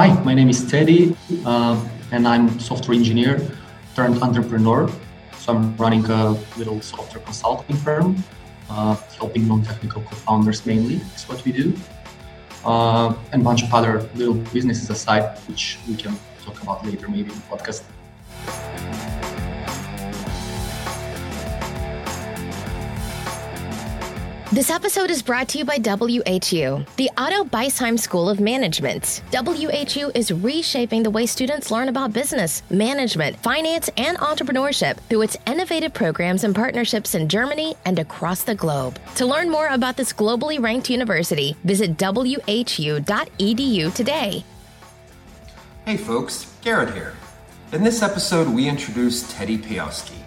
[0.00, 1.76] hi, my name is Teddy, uh,
[2.10, 3.38] and I'm a software engineer
[3.94, 4.88] turned entrepreneur.
[5.36, 8.24] So I'm running a little software consulting firm,
[8.70, 11.02] uh, helping non-technical co-founders mainly.
[11.14, 11.74] Is what we do,
[12.64, 17.06] uh, and a bunch of other little businesses aside, which we can talk about later,
[17.06, 17.82] maybe in the podcast.
[24.52, 29.22] This episode is brought to you by WHU, the Otto Beisheim School of Management.
[29.32, 35.36] WHU is reshaping the way students learn about business, management, finance, and entrepreneurship through its
[35.46, 38.98] innovative programs and partnerships in Germany and across the globe.
[39.14, 44.44] To learn more about this globally ranked university, visit whu.edu today.
[45.84, 47.12] Hey folks, Garrett here.
[47.70, 50.20] In this episode, we introduce Teddy Pejoski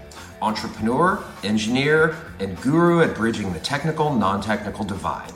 [0.44, 5.32] entrepreneur, engineer, and guru at bridging the technical non technical divide.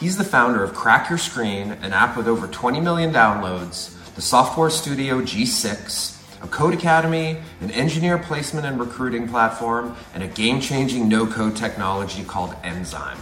[0.00, 4.20] He's the founder of Crack Your Screen, an app with over 20 million downloads, the
[4.20, 10.60] Software Studio G6, a code academy, an engineer placement and recruiting platform, and a game
[10.60, 13.18] changing no code technology called Enzyme.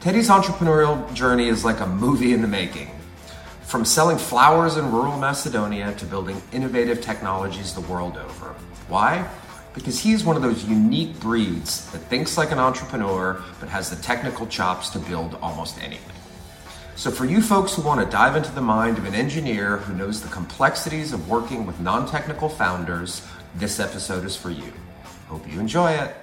[0.00, 2.90] Teddy's entrepreneurial journey is like a movie in the making.
[3.62, 8.54] From selling flowers in rural Macedonia to building innovative technologies the world over.
[8.88, 9.28] Why?
[9.74, 13.96] Because he's one of those unique breeds that thinks like an entrepreneur but has the
[13.96, 16.14] technical chops to build almost anything.
[16.96, 19.94] So, for you folks who want to dive into the mind of an engineer who
[19.94, 24.72] knows the complexities of working with non technical founders, this episode is for you.
[25.26, 26.14] Hope you enjoy it.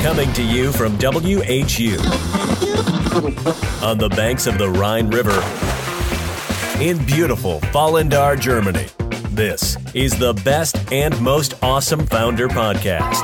[0.00, 1.98] Coming to you from WHU
[3.84, 5.42] on the banks of the Rhine River
[6.80, 8.86] in beautiful Vallendar, Germany.
[9.38, 13.22] This is the best and most awesome founder podcast.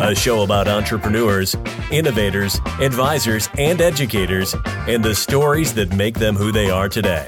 [0.00, 1.54] A show about entrepreneurs,
[1.90, 7.26] innovators, advisors, and educators, and the stories that make them who they are today.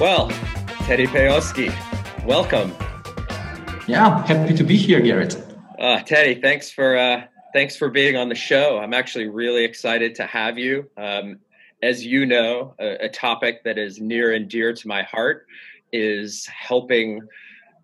[0.00, 0.30] Well,
[0.86, 1.70] Teddy Pejoski,
[2.24, 2.74] welcome.
[3.86, 5.36] Yeah, happy to be here, Garrett.
[5.78, 8.78] Uh, Teddy, thanks for uh, thanks for being on the show.
[8.78, 10.88] I'm actually really excited to have you.
[10.96, 11.40] Um,
[11.82, 15.46] as you know, a, a topic that is near and dear to my heart
[15.92, 17.20] is helping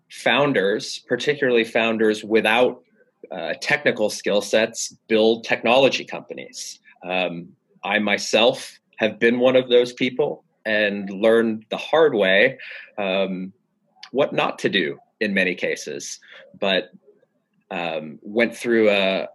[0.09, 2.83] founders, particularly founders without
[3.31, 6.79] uh, technical skill sets, build technology companies.
[7.03, 7.49] Um,
[7.83, 12.57] I myself have been one of those people and learned the hard way
[12.97, 13.53] um,
[14.11, 16.19] what not to do in many cases,
[16.59, 16.91] but
[17.71, 19.27] um, went through a,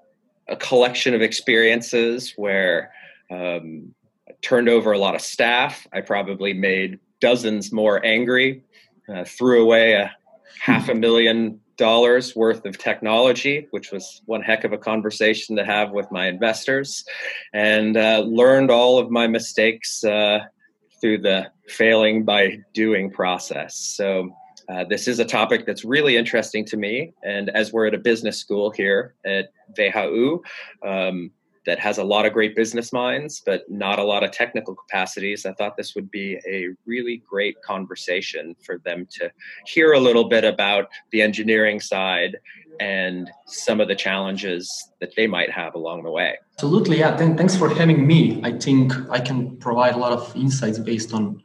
[0.46, 2.92] a, collection of experiences where
[3.30, 3.94] um,
[4.42, 5.86] turned over a lot of staff.
[5.92, 8.64] I probably made dozens more angry,
[9.08, 10.14] uh, threw away a
[10.60, 15.64] half a million dollars worth of technology, which was one heck of a conversation to
[15.64, 17.04] have with my investors,
[17.52, 20.40] and uh, learned all of my mistakes uh,
[21.00, 23.76] through the failing by doing process.
[23.76, 24.30] So.
[24.70, 27.14] Uh, this is a topic that's really interesting to me.
[27.22, 30.42] And as we're at a business school here at WHU,
[30.86, 31.30] um,
[31.68, 35.44] that has a lot of great business minds, but not a lot of technical capacities.
[35.44, 39.30] I thought this would be a really great conversation for them to
[39.66, 42.38] hear a little bit about the engineering side
[42.80, 46.38] and some of the challenges that they might have along the way.
[46.54, 47.14] Absolutely, yeah.
[47.14, 48.40] thanks for having me.
[48.42, 51.42] I think I can provide a lot of insights based on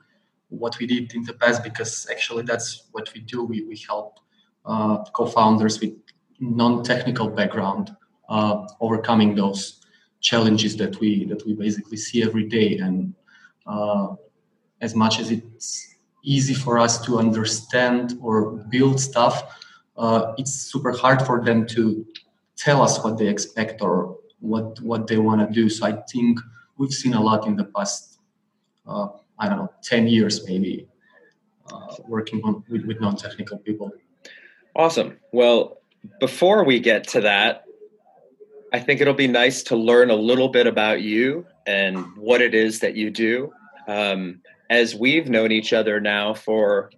[0.48, 3.44] what we did in the past because actually that's what we do.
[3.44, 4.20] We, we help
[4.66, 5.96] uh, co-founders with
[6.40, 7.94] non-technical background
[8.30, 9.83] uh, overcoming those
[10.24, 12.80] challenges that we that we basically see every day.
[12.80, 13.14] And
[13.68, 14.16] uh,
[14.82, 19.36] as much as it's easy for us to understand or build stuff
[19.98, 22.06] uh, it's super hard for them to
[22.56, 25.70] tell us what they expect or what what they want to do.
[25.70, 26.40] So i think
[26.78, 28.20] we've seen a lot in the past
[28.88, 29.08] uh,
[29.40, 30.88] i don't know 10 years maybe
[31.72, 33.92] uh, working on, with, with non-technical people.
[34.76, 35.20] Awesome.
[35.32, 35.78] Well
[36.20, 37.64] before we get to that
[38.74, 42.56] I think it'll be nice to learn a little bit about you and what it
[42.56, 43.54] is that you do.
[43.88, 46.90] Um, as we've known each other now for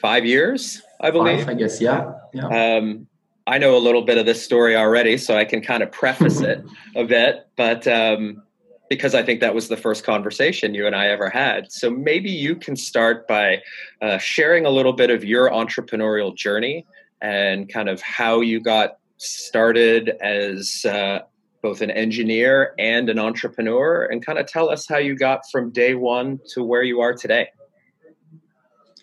[0.00, 1.40] five years, I believe.
[1.40, 2.12] Five, I guess, yeah.
[2.32, 2.76] yeah.
[2.76, 3.08] Um,
[3.48, 6.40] I know a little bit of this story already, so I can kind of preface
[6.40, 6.64] it
[6.94, 8.44] a bit, but um,
[8.88, 11.72] because I think that was the first conversation you and I ever had.
[11.72, 13.60] So maybe you can start by
[14.02, 16.86] uh, sharing a little bit of your entrepreneurial journey
[17.20, 21.20] and kind of how you got started as uh,
[21.62, 25.70] both an engineer and an entrepreneur, and kind of tell us how you got from
[25.70, 27.48] day one to where you are today.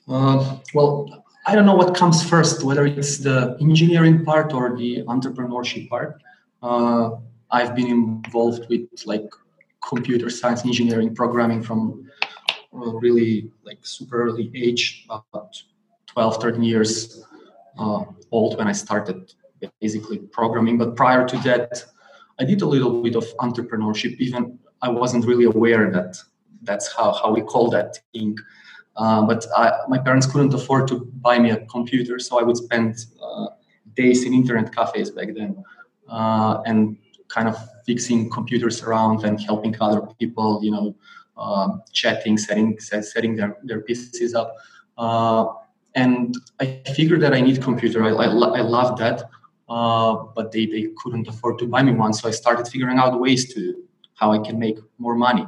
[0.08, 5.04] Uh, well, I don't know what comes first, whether it's the engineering part or the
[5.04, 6.22] entrepreneurship part.
[6.64, 7.12] Uh,
[7.52, 9.30] I've been involved with like
[9.88, 12.10] computer science, engineering, programming from
[12.74, 15.62] uh, really like super early age, about
[16.08, 17.24] 12, 13 years
[17.78, 19.32] uh, old when I started
[19.82, 20.78] basically programming.
[20.78, 21.84] But prior to that,
[22.40, 24.18] I did a little bit of entrepreneurship.
[24.18, 26.18] Even I wasn't really aware that
[26.64, 28.38] that's how, how we call that thing.
[28.96, 32.58] Uh, but I, my parents couldn't afford to buy me a computer, so I would
[32.58, 33.48] spend uh,
[33.96, 35.64] days in internet cafes back then,
[36.10, 40.96] uh, and kind of fixing computers around and helping other people, you know,
[41.38, 44.56] uh, chatting, setting setting their their PCs up.
[44.98, 45.46] Uh,
[45.94, 48.04] and I figured that I need computer.
[48.04, 49.30] I, I, I love that,
[49.70, 52.14] uh, but they, they couldn't afford to buy me one.
[52.14, 53.84] So I started figuring out ways to
[54.16, 55.46] how I can make more money.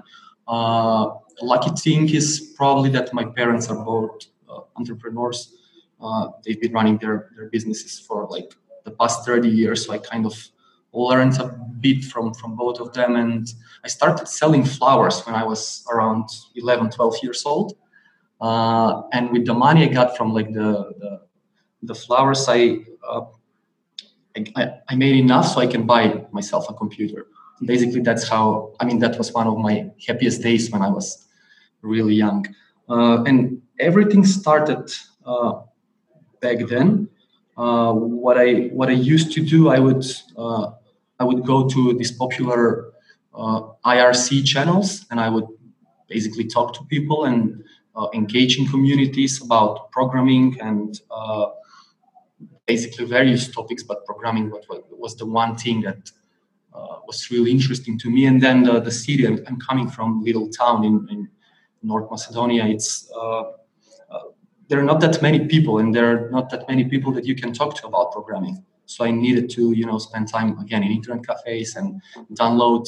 [0.48, 1.12] Uh,
[1.42, 5.56] lucky thing is probably that my parents are both uh, entrepreneurs.
[6.01, 9.86] Uh, they've been running their, their businesses for like the past 30 years.
[9.86, 10.33] So I kind of
[10.92, 11.48] learned a
[11.80, 13.15] bit from, from both of them.
[13.15, 13.51] And
[13.83, 17.77] I started selling flowers when I was around 11, 12 years old.
[18.42, 21.22] Uh, and with the money I got from like the, the,
[21.83, 22.80] the flowers, I,
[24.55, 27.27] I, I made enough so I can buy myself a computer.
[27.65, 31.27] Basically that's how i mean that was one of my happiest days when i was
[31.81, 32.45] really young.
[32.87, 34.89] Uh, and everything started
[35.25, 35.61] uh,
[36.41, 37.09] back then.
[37.57, 40.05] Uh, what i what i used to do i would
[40.37, 40.71] uh,
[41.19, 42.93] i would go to these popular
[43.33, 45.47] uh, irc channels and i would
[46.07, 47.61] basically talk to people and
[47.97, 51.01] uh, engage in communities about programming and
[52.71, 54.45] basically various topics but programming
[55.04, 56.01] was the one thing that
[56.77, 58.25] uh, was really interesting to me.
[58.25, 61.27] And then the, the city, I'm, coming from little town in, in
[61.81, 62.66] North Macedonia.
[62.66, 63.42] It's uh,
[64.13, 64.25] uh,
[64.68, 67.36] there are not that many people, and there are not that many people that you
[67.36, 68.63] can talk to about programming.
[68.86, 72.01] So I needed to, you know, spend time again in internet cafes and
[72.33, 72.88] download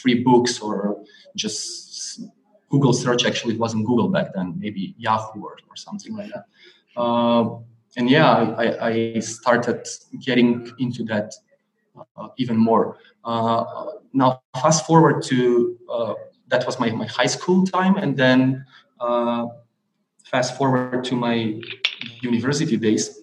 [0.00, 1.02] free books or
[1.36, 2.22] just
[2.70, 3.24] Google search.
[3.24, 6.44] Actually, it wasn't Google back then, maybe Yahoo or, or something like that.
[7.96, 9.86] Uh, and yeah, I, I started
[10.20, 11.32] getting into that
[12.16, 12.98] uh, even more.
[13.24, 13.64] Uh,
[14.12, 16.14] now, fast forward to uh,
[16.48, 18.64] that was my, my high school time, and then
[20.24, 21.60] fast forward to my
[22.20, 23.20] university days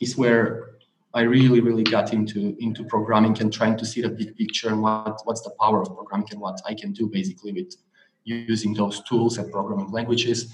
[0.00, 0.70] is where
[1.12, 4.80] I really, really got into into programming and trying to see the big picture and
[4.80, 7.74] what what's the power of programming and what I can do basically with
[8.24, 10.52] using those tools and programming languages.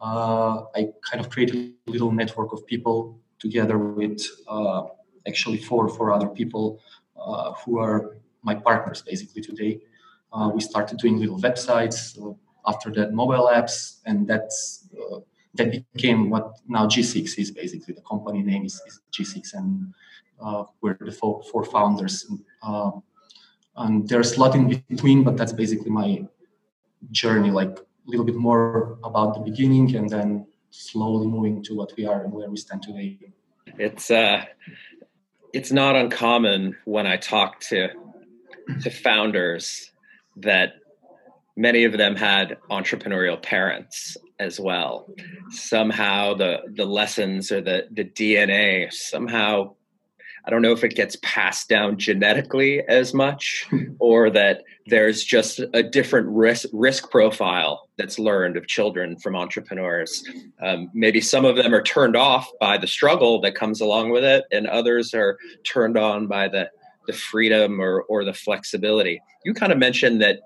[0.00, 4.84] Uh, I kind of created a little network of people together with uh,
[5.26, 6.80] actually four four other people
[7.20, 9.80] uh, who are my partners basically today.
[10.32, 12.16] Uh, we started doing little websites.
[12.66, 15.18] after that, mobile apps, and that's uh,
[15.54, 17.94] that became what now G6 is basically.
[17.94, 19.92] The company name is, is G6, and
[20.80, 22.14] we're the four, four founders.
[22.62, 23.02] Um,
[23.76, 26.26] and there's a lot in between, but that's basically my
[27.10, 27.50] journey.
[27.50, 32.24] Like little bit more about the beginning, and then slowly moving to what we are
[32.24, 33.18] and where we stand today.
[33.78, 34.44] It's uh,
[35.52, 37.88] it's not uncommon when I talk to
[38.82, 39.90] to founders
[40.36, 40.74] that
[41.56, 45.06] many of them had entrepreneurial parents as well.
[45.50, 49.74] Somehow the the lessons or the the DNA somehow
[50.44, 55.60] I don't know if it gets passed down genetically as much or that there's just
[55.74, 60.24] a different risk risk profile that's learned of children from entrepreneurs.
[60.60, 64.24] Um, maybe some of them are turned off by the struggle that comes along with
[64.24, 66.70] it, and others are turned on by the
[67.06, 69.20] the freedom or or the flexibility.
[69.44, 70.40] You kind of mentioned that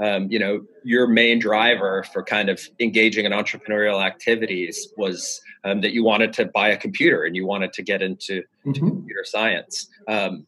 [0.00, 5.80] um, you know your main driver for kind of engaging in entrepreneurial activities was um,
[5.80, 8.72] that you wanted to buy a computer and you wanted to get into, mm-hmm.
[8.88, 10.46] computer science um,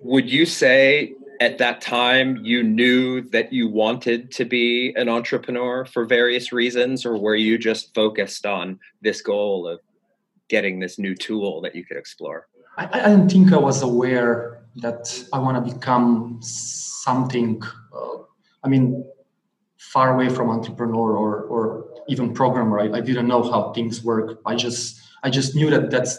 [0.00, 5.84] would you say at that time you knew that you wanted to be an entrepreneur
[5.84, 9.80] for various reasons or were you just focused on this goal of
[10.48, 12.46] getting this new tool that you could explore
[12.78, 17.62] i, I don't think i was aware that i want to become something
[17.94, 18.18] uh,
[18.64, 19.04] i mean
[19.78, 22.78] far away from entrepreneur or or even programmer.
[22.78, 24.40] I, I didn't know how things work.
[24.44, 26.18] I just i just knew that that's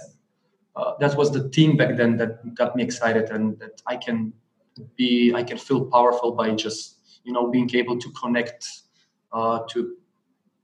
[0.76, 4.34] uh, that was the thing back then that got me excited and that i can
[4.96, 8.68] be i can feel powerful by just you know being able to connect
[9.32, 9.98] uh, to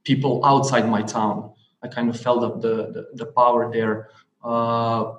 [0.04, 1.52] people outside my town.
[1.82, 4.10] I kind of felt the the, the power there.
[4.42, 5.14] Uh,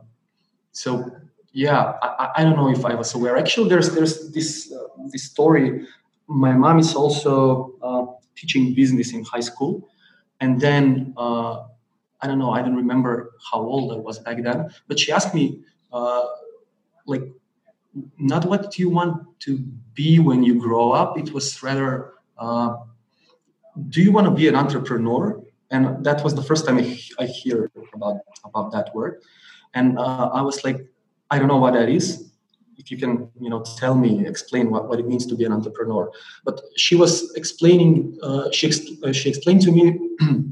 [0.71, 1.11] so
[1.55, 5.23] yeah I, I don't know if i was aware actually there's there's this uh, this
[5.23, 5.87] story
[6.27, 8.03] my mom is also uh,
[8.35, 9.89] teaching business in high school
[10.41, 11.63] and then uh,
[12.21, 15.33] i don't know i don't remember how old i was back then but she asked
[15.33, 16.25] me uh,
[17.07, 17.23] like
[18.17, 19.57] not what you want to
[19.93, 21.17] be when you grow up.
[21.17, 22.75] It was rather, uh,
[23.89, 25.41] do you want to be an entrepreneur?
[25.71, 29.21] And that was the first time I, I hear about about that word.
[29.73, 30.85] And uh, I was like,
[31.31, 32.31] I don't know what that is.
[32.77, 35.53] If you can, you know, tell me, explain what, what it means to be an
[35.53, 36.11] entrepreneur.
[36.43, 38.17] But she was explaining.
[38.21, 39.99] Uh, she ex- uh, she explained to me.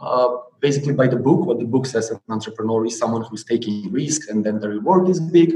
[0.00, 3.92] Uh, basically by the book what the book says an entrepreneur is someone who's taking
[3.92, 5.54] risks and then the reward is big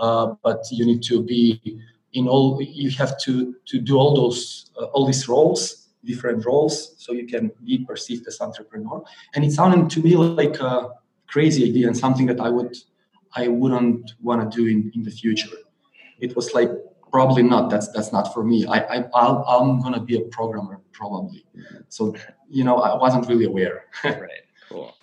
[0.00, 1.80] uh, but you need to be
[2.12, 6.94] in all you have to to do all those uh, all these roles different roles
[6.98, 9.02] so you can be perceived as entrepreneur
[9.34, 10.90] and it sounded to me like a
[11.26, 12.76] crazy idea and something that i would
[13.34, 15.56] i wouldn't want to do in, in the future.
[16.20, 16.70] It was like
[17.10, 17.70] probably not.
[17.70, 18.66] That's that's not for me.
[18.66, 21.44] I, I I'll, i'm gonna be a programmer probably.
[21.88, 22.14] So
[22.48, 23.84] you know i wasn't really aware.
[24.04, 24.44] Right.
[24.68, 24.94] Cool.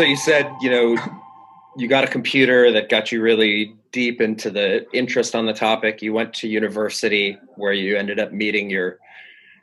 [0.00, 0.96] So you said you know
[1.76, 6.00] you got a computer that got you really deep into the interest on the topic.
[6.00, 8.98] You went to university where you ended up meeting your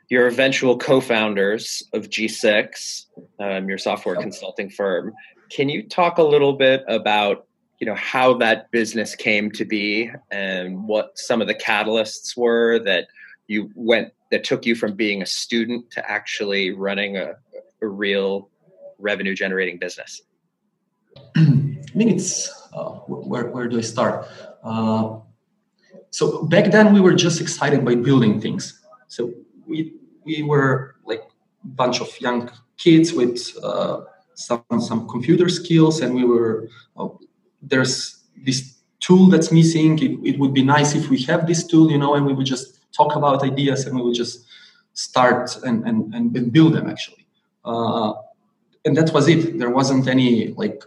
[0.08, 3.06] your eventual co-founders of g6
[3.40, 5.12] um, your software consulting firm.
[5.50, 7.48] Can you talk a little bit about
[7.80, 12.78] you know how that business came to be and what some of the catalysts were
[12.84, 13.08] that
[13.48, 17.32] you went that took you from being a student to actually running a,
[17.82, 18.48] a real
[19.00, 20.22] revenue generating business
[21.94, 24.26] It's uh, where where do I start?
[24.62, 25.18] Uh,
[26.10, 28.80] so back then we were just excited by building things.
[29.08, 29.32] So
[29.66, 29.94] we
[30.24, 31.22] we were like
[31.64, 34.02] a bunch of young kids with uh,
[34.34, 37.08] some some computer skills, and we were uh,
[37.62, 39.98] there's this tool that's missing.
[39.98, 42.46] It, it would be nice if we have this tool, you know, and we would
[42.46, 44.46] just talk about ideas and we would just
[44.92, 47.26] start and and, and build them actually.
[47.64, 48.14] Uh,
[48.84, 49.58] and that was it.
[49.58, 50.84] There wasn't any like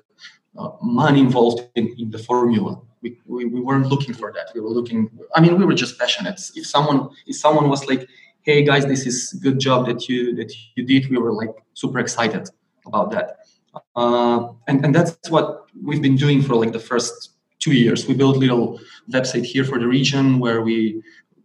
[0.82, 2.80] money involved in, in the formula.
[3.02, 4.52] We, we, we, weren't looking for that.
[4.54, 5.10] We were looking.
[5.36, 6.40] I mean, we were just passionate.
[6.56, 8.08] If someone if someone was like,
[8.42, 12.00] "Hey guys, this is good job that you that you did," we were like super
[12.00, 12.48] excited
[12.86, 13.38] about that.
[13.96, 18.08] Uh, and and that's what we've been doing for like the first two years.
[18.08, 18.80] We built little
[19.12, 21.02] website here for the region where we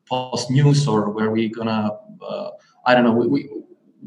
[0.06, 2.50] post news or where we gonna uh,
[2.84, 3.12] I don't know.
[3.12, 3.50] We we,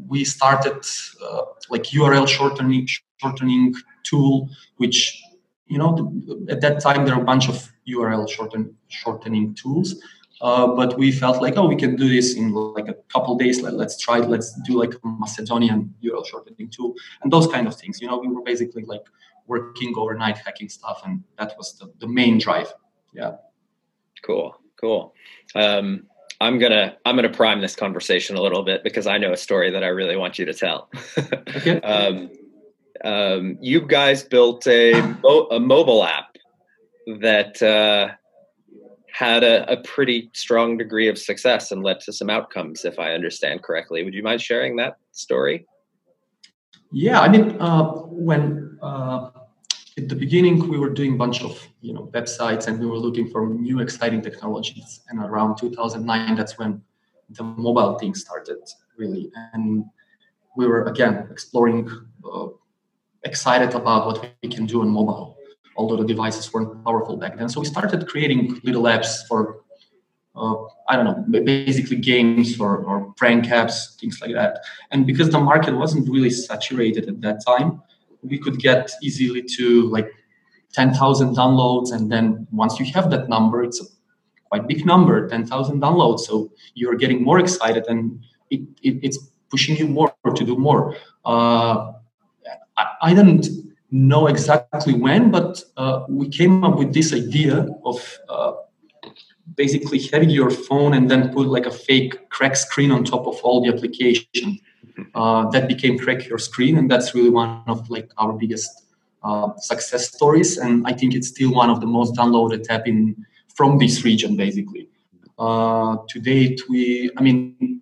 [0.08, 0.84] we started
[1.24, 3.74] uh, like URL shortening shortening
[4.10, 5.22] tool, which
[5.66, 5.90] you know
[6.48, 9.96] at that time there are a bunch of URL shorten, shortening tools.
[10.40, 13.60] Uh, but we felt like, oh, we can do this in like a couple days.
[13.60, 14.28] Let, us try it.
[14.28, 18.00] Let's do like a Macedonian URL shortening tool and those kind of things.
[18.00, 19.04] You know, we were basically like
[19.46, 22.72] working overnight hacking stuff, and that was the, the main drive.
[23.12, 23.32] Yeah.
[24.22, 24.56] Cool.
[24.80, 25.14] Cool.
[25.54, 26.06] Um,
[26.40, 29.70] I'm gonna I'm gonna prime this conversation a little bit because I know a story
[29.72, 30.88] that I really want you to tell.
[31.56, 31.80] okay.
[31.82, 32.30] um,
[33.04, 34.92] um, you guys built a,
[35.50, 36.36] a mobile app
[37.20, 38.14] that uh,
[39.12, 43.12] had a, a, pretty strong degree of success and led to some outcomes, if I
[43.12, 44.04] understand correctly.
[44.04, 45.66] Would you mind sharing that story?
[46.92, 49.30] Yeah, I mean, uh, when uh,
[49.96, 52.98] at the beginning we were doing a bunch of you know websites and we were
[52.98, 56.82] looking for new exciting technologies, and around 2009, that's when
[57.30, 58.58] the mobile thing started
[58.96, 59.84] really, and
[60.56, 61.88] we were again exploring
[62.24, 62.48] uh,
[63.24, 65.36] excited about what we can do on mobile,
[65.76, 67.48] although the devices weren't powerful back then.
[67.48, 69.60] So we started creating little apps for,
[70.36, 70.54] uh,
[70.88, 74.60] I don't know, basically games or, or prank apps, things like that.
[74.90, 77.82] And because the market wasn't really saturated at that time,
[78.22, 80.10] we could get easily to like
[80.72, 81.92] 10,000 downloads.
[81.92, 83.84] And then once you have that number, it's a
[84.48, 86.20] quite big number, 10,000 downloads.
[86.20, 89.18] So you're getting more excited and it, it, it's
[89.50, 90.96] pushing you more to do more.
[91.24, 91.92] Uh,
[93.02, 93.48] I, didn't
[93.90, 98.52] know exactly when, but uh, we came up with this idea of uh,
[99.56, 103.36] basically having your phone and then put like a fake crack screen on top of
[103.42, 104.58] all the application.
[105.14, 108.84] Uh, that became crack your screen, and that's really one of like our biggest
[109.22, 110.58] uh, success stories.
[110.58, 114.36] And I think it's still one of the most downloaded app in from this region,
[114.36, 114.88] basically.
[115.38, 117.80] Uh, to date, we, I mean,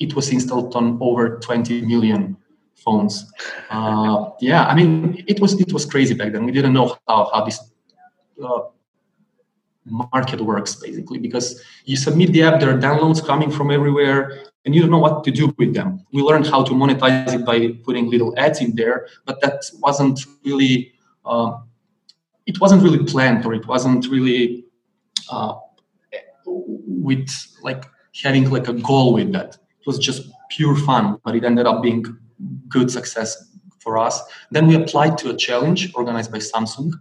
[0.00, 2.36] it was installed on over 20 million
[2.84, 3.30] phones.
[3.70, 6.44] Uh, yeah, I mean, it was it was crazy back then.
[6.44, 7.58] We didn't know how how this
[8.42, 8.60] uh,
[9.84, 14.74] market works basically because you submit the app, there are downloads coming from everywhere, and
[14.74, 16.04] you don't know what to do with them.
[16.12, 20.20] We learned how to monetize it by putting little ads in there, but that wasn't
[20.44, 20.92] really
[21.24, 21.58] uh,
[22.46, 24.64] it wasn't really planned or it wasn't really
[25.30, 25.54] uh,
[26.46, 27.28] with
[27.62, 27.84] like
[28.22, 29.56] having like a goal with that.
[29.80, 32.04] It was just pure fun, but it ended up being
[32.68, 34.20] good success for us.
[34.50, 36.92] Then we applied to a challenge organized by Samsung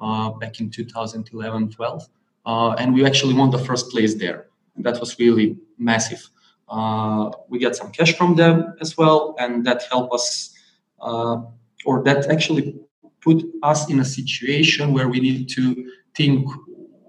[0.00, 2.08] uh, back in 2011 12.
[2.46, 4.46] Uh, and we actually won the first place there.
[4.76, 6.28] That was really massive.
[6.68, 10.54] Uh, we got some cash from them as well, and that helped us,
[11.00, 11.38] uh,
[11.84, 12.78] or that actually
[13.20, 16.48] put us in a situation where we need to think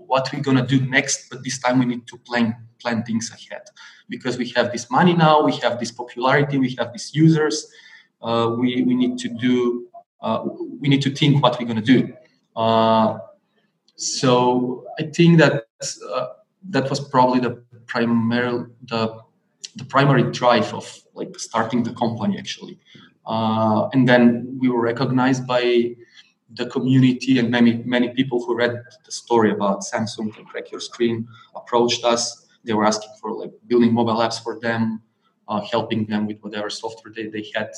[0.09, 3.63] what we're gonna do next, but this time we need to plan plan things ahead
[4.09, 7.55] because we have this money now, we have this popularity, we have these users.
[8.21, 9.87] Uh, we we need to do
[10.21, 10.39] uh,
[10.81, 11.99] we need to think what we're gonna do.
[12.55, 13.19] Uh,
[13.95, 15.53] so I think that
[16.13, 16.27] uh,
[16.69, 17.53] that was probably the
[17.85, 19.01] primary the
[19.75, 22.77] the primary drive of like starting the company actually.
[23.25, 25.95] Uh, and then we were recognized by
[26.55, 30.81] the community and many many people who read the story about Samsung and Crack Your
[30.81, 32.47] Screen approached us.
[32.63, 35.01] They were asking for like building mobile apps for them,
[35.47, 37.69] uh, helping them with whatever software they, they had,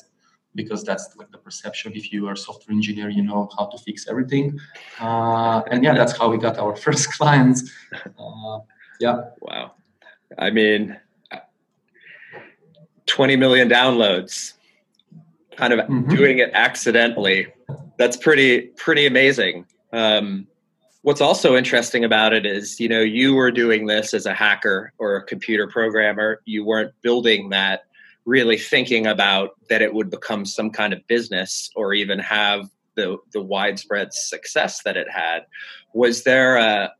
[0.55, 1.91] because that's like the perception.
[1.95, 4.59] If you are a software engineer, you know how to fix everything.
[4.99, 7.71] Uh, and yeah, that's how we got our first clients.
[8.17, 8.59] Uh,
[8.99, 9.21] yeah.
[9.41, 9.73] Wow.
[10.37, 10.97] I mean,
[13.07, 14.53] 20 million downloads,
[15.57, 16.09] kind of mm-hmm.
[16.15, 17.47] doing it accidentally
[18.01, 19.67] that's pretty pretty amazing.
[19.93, 20.48] Um,
[21.03, 24.91] what's also interesting about it is, you know, you were doing this as a hacker
[24.98, 26.41] or a computer programmer.
[26.46, 27.84] You weren't building that
[28.25, 33.17] really thinking about that it would become some kind of business or even have the
[33.34, 35.46] the widespread success that it had.
[35.93, 36.91] Was there a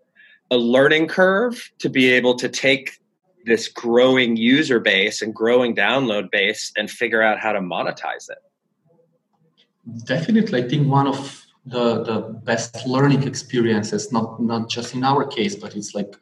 [0.52, 3.00] a learning curve to be able to take
[3.46, 8.38] this growing user base and growing download base and figure out how to monetize it?
[10.06, 15.26] Definitely, I think one of the the best learning experiences, not not just in our
[15.26, 16.16] case, but it's like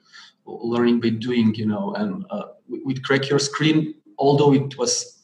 [0.45, 1.93] learning by doing, you know.
[1.93, 5.23] And uh, with Crack Your Screen, although it was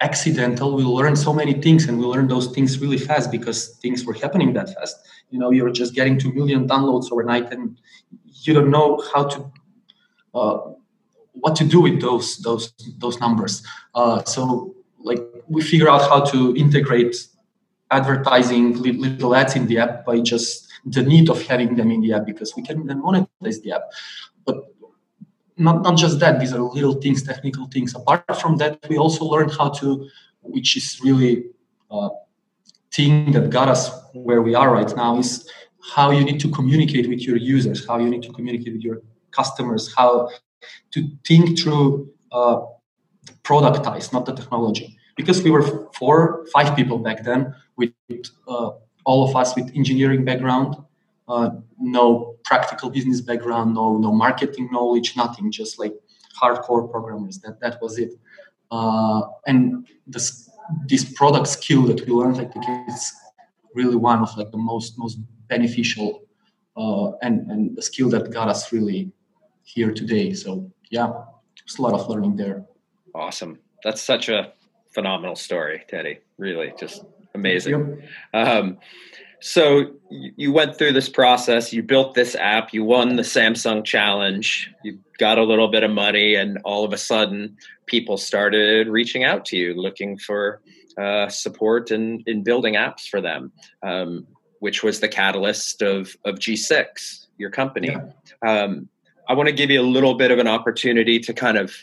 [0.00, 4.04] accidental, we learned so many things, and we learned those things really fast because things
[4.04, 4.96] were happening that fast.
[5.30, 7.78] You know, you're just getting two million downloads overnight, and
[8.44, 9.52] you don't know how to.
[10.34, 10.58] Uh,
[11.40, 13.62] what to do with those those those numbers
[13.94, 17.14] uh, so like we figure out how to integrate
[17.90, 22.12] advertising little ads in the app by just the need of having them in the
[22.12, 23.82] app because we can then monetize the app.
[24.44, 24.56] But
[25.56, 27.94] not, not just that, these are little things, technical things.
[27.94, 30.08] Apart from that, we also learned how to,
[30.42, 31.46] which is really
[31.90, 32.10] uh,
[32.92, 35.48] thing that got us where we are right now, is
[35.94, 39.02] how you need to communicate with your users, how you need to communicate with your
[39.30, 40.28] customers, how
[40.90, 42.60] to think through uh,
[43.42, 45.64] productize, not the technology because we were
[45.98, 47.92] four, five people back then with
[48.46, 48.70] uh,
[49.04, 50.76] all of us with engineering background,
[51.28, 55.94] uh, no practical business background, no no marketing knowledge, nothing, just like
[56.40, 57.38] hardcore programmers.
[57.40, 58.12] That that was it.
[58.70, 60.48] Uh, and this
[60.86, 62.64] this product skill that we learned, I think,
[63.74, 66.22] really one of like the most most beneficial
[66.76, 69.10] uh, and and the skill that got us really
[69.64, 70.32] here today.
[70.32, 71.08] So yeah,
[71.58, 72.64] there's a lot of learning there.
[73.14, 73.58] Awesome.
[73.84, 74.52] That's such a
[74.92, 76.18] phenomenal story, Teddy.
[76.38, 78.02] Really, just amazing.
[78.34, 78.78] Um,
[79.40, 81.72] so you went through this process.
[81.72, 82.72] You built this app.
[82.72, 84.72] You won the Samsung challenge.
[84.82, 89.24] You got a little bit of money, and all of a sudden, people started reaching
[89.24, 90.60] out to you, looking for
[91.00, 94.26] uh, support in in building apps for them, um,
[94.58, 97.96] which was the catalyst of of G6, your company.
[98.42, 98.62] Yeah.
[98.62, 98.88] Um,
[99.28, 101.74] I want to give you a little bit of an opportunity to kind of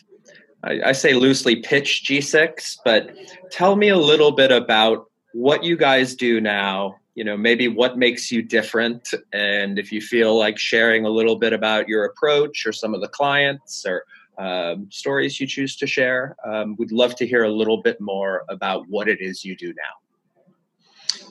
[0.65, 3.15] I, I say loosely pitch G6, but
[3.51, 7.97] tell me a little bit about what you guys do now you know maybe what
[7.97, 12.65] makes you different and if you feel like sharing a little bit about your approach
[12.65, 14.05] or some of the clients or
[14.37, 18.43] um, stories you choose to share um, we'd love to hear a little bit more
[18.49, 19.93] about what it is you do now.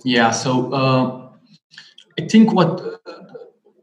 [0.05, 1.29] Yeah so uh,
[2.19, 3.23] i think what uh,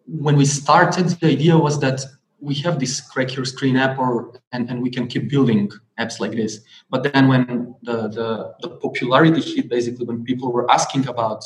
[0.08, 2.04] when we started the idea was that
[2.42, 6.20] we have this crack your screen app or and, and we can keep building apps
[6.20, 11.08] like this but then when the, the, the popularity hit basically when people were asking
[11.08, 11.44] about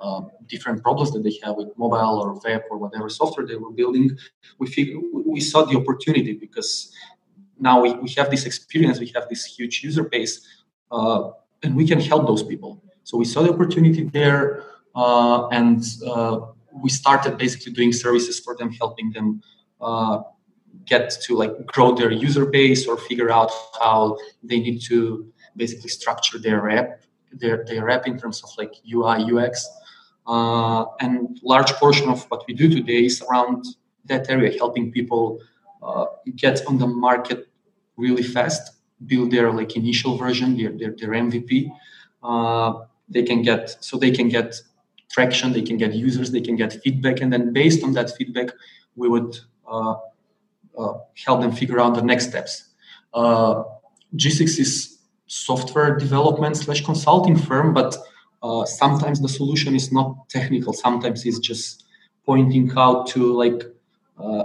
[0.00, 3.70] uh, different problems that they have with mobile or web or whatever software they were
[3.70, 4.10] building
[4.58, 6.92] we fig- we saw the opportunity because
[7.58, 10.46] now we, we have this experience we have this huge user base
[10.90, 11.30] uh,
[11.64, 12.82] and we can help those people.
[13.02, 14.62] So we saw the opportunity there,
[14.94, 16.40] uh, and uh,
[16.72, 19.42] we started basically doing services for them, helping them
[19.80, 20.22] uh,
[20.86, 25.88] get to like grow their user base or figure out how they need to basically
[25.88, 29.68] structure their app, their their app in terms of like UI UX.
[30.26, 33.66] Uh, and large portion of what we do today is around
[34.06, 35.38] that area, helping people
[35.82, 37.46] uh, get on the market
[37.96, 38.72] really fast,
[39.06, 41.70] build their like initial version, their their, their MVP.
[42.22, 44.54] Uh, they can get so they can get
[45.10, 48.48] traction, they can get users, they can get feedback, and then based on that feedback,
[48.96, 52.70] we would help them figure out the next steps.
[53.12, 53.64] Uh,
[54.16, 57.96] G6 is software development slash consulting firm, but
[58.42, 60.72] uh, sometimes the solution is not technical.
[60.72, 61.84] Sometimes it's just
[62.26, 63.64] pointing out to like
[64.18, 64.44] uh,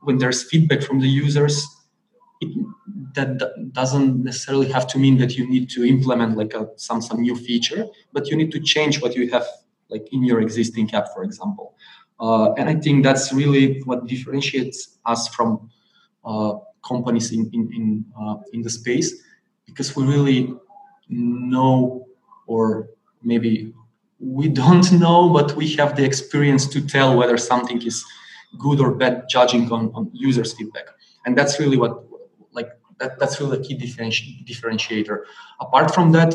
[0.00, 1.66] when there's feedback from the users.
[2.40, 2.66] It,
[3.14, 7.20] that doesn't necessarily have to mean that you need to implement like a, some some
[7.20, 9.46] new feature, but you need to change what you have
[9.88, 11.76] like in your existing app, for example.
[12.20, 15.70] Uh, and I think that's really what differentiates us from
[16.24, 16.54] uh,
[16.86, 19.22] companies in in in, uh, in the space,
[19.66, 20.54] because we really
[21.08, 22.06] know
[22.46, 22.88] or
[23.22, 23.72] maybe
[24.22, 28.04] we don't know, but we have the experience to tell whether something is
[28.58, 30.86] good or bad, judging on, on users' feedback.
[31.26, 32.04] And that's really what,
[32.52, 35.24] like, that, that's really a key differenti- differentiator.
[35.60, 36.34] Apart from that,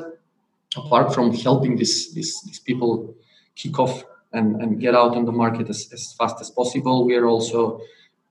[0.76, 3.16] apart from helping these, these, these people
[3.56, 7.16] kick off and, and get out on the market as, as fast as possible, we
[7.16, 7.82] are also,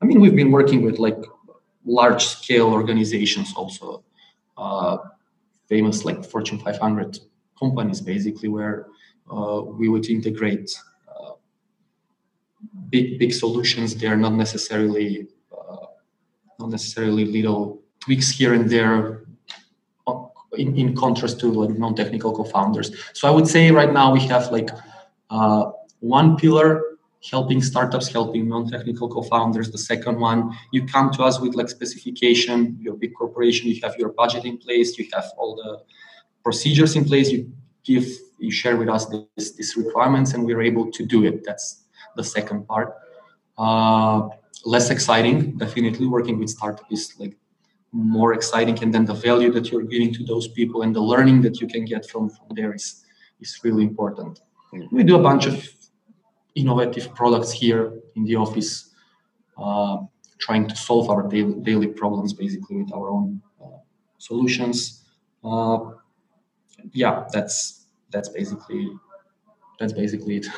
[0.02, 1.18] I mean, we've been working with like
[1.85, 4.04] large scale organizations also,
[4.59, 4.98] uh,
[5.68, 7.18] famous like Fortune 500
[7.59, 8.87] companies basically where
[9.30, 10.70] uh, we would integrate
[11.09, 11.32] uh,
[12.90, 13.96] big big solutions.
[13.96, 15.87] They're not necessarily uh,
[16.59, 19.24] not necessarily little tweaks here and there
[20.06, 22.92] uh, in, in contrast to like non-technical co-founders.
[23.14, 24.70] So i would say right now we have like
[25.30, 26.82] uh, one pillar
[27.30, 29.70] helping startups helping non-technical co-founders.
[29.70, 33.80] The second one you come to us with like specification you're a big corporation you
[33.82, 35.82] have your budget in place you have all the
[36.44, 37.50] procedures in place you
[37.85, 38.06] give
[38.38, 39.06] you share with us
[39.37, 41.44] this, these requirements and we're able to do it.
[41.44, 41.85] That's
[42.16, 42.94] the second part.
[43.56, 44.28] Uh,
[44.64, 47.37] less exciting definitely working with startup is like
[47.92, 51.40] more exciting and then the value that you're giving to those people and the learning
[51.40, 53.04] that you can get from, from there is
[53.40, 54.40] is really important.
[54.90, 55.54] We do a bunch of
[56.57, 58.90] innovative products here in the office
[59.59, 59.99] uh,
[60.38, 63.79] trying to solve our daily, daily problems basically with our own uh,
[64.19, 65.07] solutions
[65.47, 65.79] uh,
[66.92, 68.90] yeah, that's that's basically
[69.79, 70.47] that's basically it.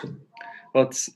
[0.75, 1.09] Well, it's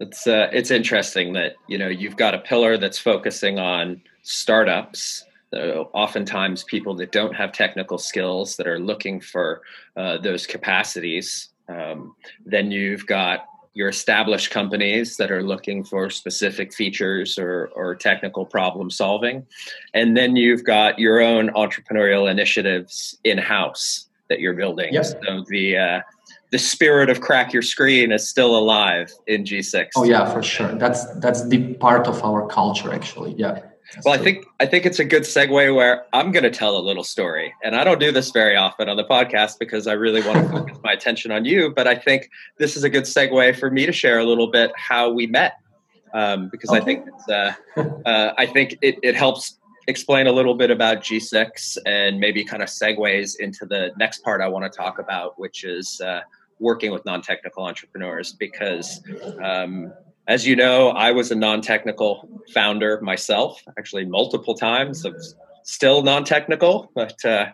[0.00, 5.24] it's uh, it's interesting that you know you've got a pillar that's focusing on startups.
[5.52, 9.62] Uh, oftentimes, people that don't have technical skills that are looking for
[9.96, 11.50] uh, those capacities.
[11.68, 17.94] Um, then you've got your established companies that are looking for specific features or, or
[17.94, 19.46] technical problem solving.
[19.92, 24.94] And then you've got your own entrepreneurial initiatives in house that you're building.
[24.94, 25.04] Yep.
[25.04, 26.00] So the uh,
[26.52, 29.88] the spirit of crack your screen is still alive in G6.
[29.94, 30.74] Oh yeah, for sure.
[30.76, 33.34] That's that's the part of our culture actually.
[33.36, 33.60] Yeah.
[34.04, 36.80] Well, I think I think it's a good segue where I'm going to tell a
[36.80, 40.22] little story, and I don't do this very often on the podcast because I really
[40.22, 41.72] want to focus my attention on you.
[41.74, 44.72] But I think this is a good segue for me to share a little bit
[44.76, 45.54] how we met,
[46.12, 46.80] um, because okay.
[46.80, 47.54] I think it's, uh,
[48.04, 52.62] uh, I think it, it helps explain a little bit about G6 and maybe kind
[52.62, 56.22] of segues into the next part I want to talk about, which is uh,
[56.58, 58.32] working with non technical entrepreneurs.
[58.32, 59.02] Because,
[59.42, 59.92] um,
[60.28, 65.04] as you know, I was a non technical founder myself, actually, multiple times.
[65.04, 65.16] I'm
[65.62, 67.46] still non technical, but uh,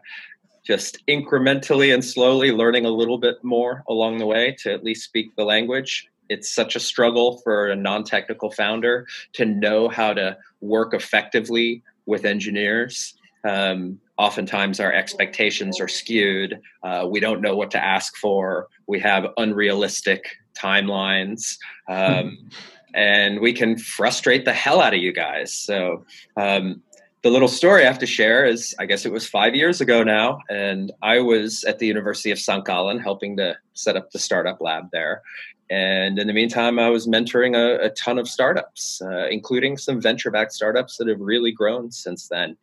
[0.64, 5.04] just incrementally and slowly learning a little bit more along the way to at least
[5.04, 6.08] speak the language.
[6.28, 11.82] It's such a struggle for a non technical founder to know how to work effectively
[12.06, 13.14] with engineers.
[13.44, 16.60] Um, oftentimes our expectations are skewed.
[16.82, 18.68] Uh, we don't know what to ask for.
[18.86, 21.56] We have unrealistic timelines.
[21.88, 22.50] Um,
[22.94, 25.52] and we can frustrate the hell out of you guys.
[25.52, 26.04] So,
[26.36, 26.82] um,
[27.22, 30.02] the little story I have to share is I guess it was five years ago
[30.02, 32.64] now, and I was at the University of St.
[32.64, 35.22] Gallen helping to set up the startup lab there.
[35.70, 40.00] And in the meantime, I was mentoring a, a ton of startups, uh, including some
[40.00, 42.56] venture backed startups that have really grown since then.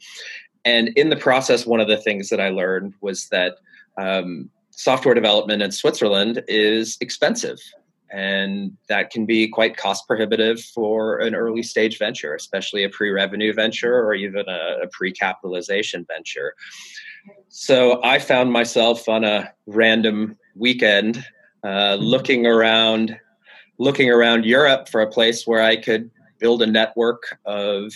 [0.66, 3.56] And in the process, one of the things that I learned was that
[3.98, 7.60] um, software development in Switzerland is expensive.
[8.12, 13.12] And that can be quite cost prohibitive for an early stage venture, especially a pre
[13.12, 16.54] revenue venture or even a, a pre capitalization venture.
[17.50, 21.24] So I found myself on a random weekend
[21.64, 23.18] uh, looking around,
[23.78, 27.94] looking around Europe for a place where I could build a network of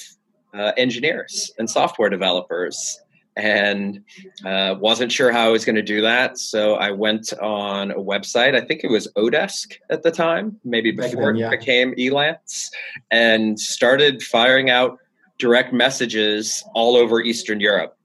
[0.54, 3.00] uh, engineers and software developers
[3.36, 4.04] and
[4.46, 6.38] uh, wasn't sure how I was going to do that.
[6.38, 8.56] So I went on a website.
[8.56, 11.48] I think it was Odesk at the time, maybe before then, yeah.
[11.48, 12.70] it became Elance,
[13.12, 15.00] and started firing out
[15.40, 17.98] direct messages all over Eastern Europe.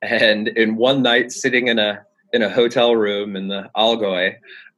[0.00, 4.34] And in one night, sitting in a in a hotel room in the Allgäu,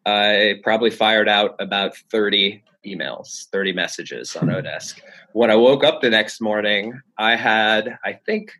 [0.07, 5.01] I probably fired out about thirty emails, thirty messages on Odesk.
[5.33, 8.53] When I woke up the next morning, I had, I think,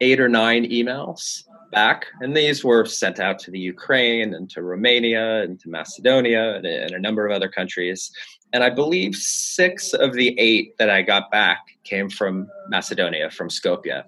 [0.00, 4.62] eight or nine emails back, and these were sent out to the Ukraine and to
[4.62, 8.10] Romania and to Macedonia and, and, a number of other countries.
[8.52, 13.48] And I believe six of the eight that I got back came from Macedonia, from
[13.48, 14.02] Skopje.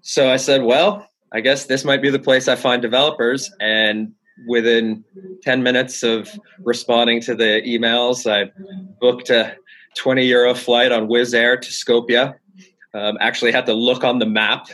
[0.00, 3.50] So I said, well, I guess this might be the place I find developers.
[3.60, 4.12] And
[4.48, 5.04] within
[5.42, 8.50] 10 minutes of responding to the emails, I
[9.00, 9.56] booked a
[9.96, 12.34] 20 euro flight on Wizz Air to Skopje.
[12.92, 14.66] Um, actually had to look on the map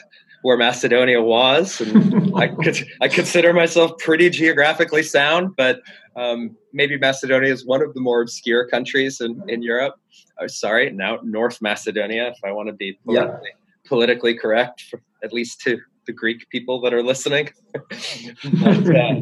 [0.46, 5.80] where Macedonia was, and I could I consider myself pretty geographically sound, but
[6.14, 9.96] um, maybe Macedonia is one of the more obscure countries in, in Europe.
[10.40, 13.88] Oh, sorry, now North Macedonia, if I want to be politically, yeah.
[13.88, 17.50] politically correct, for, at least to the Greek people that are listening.
[17.72, 19.14] but, uh,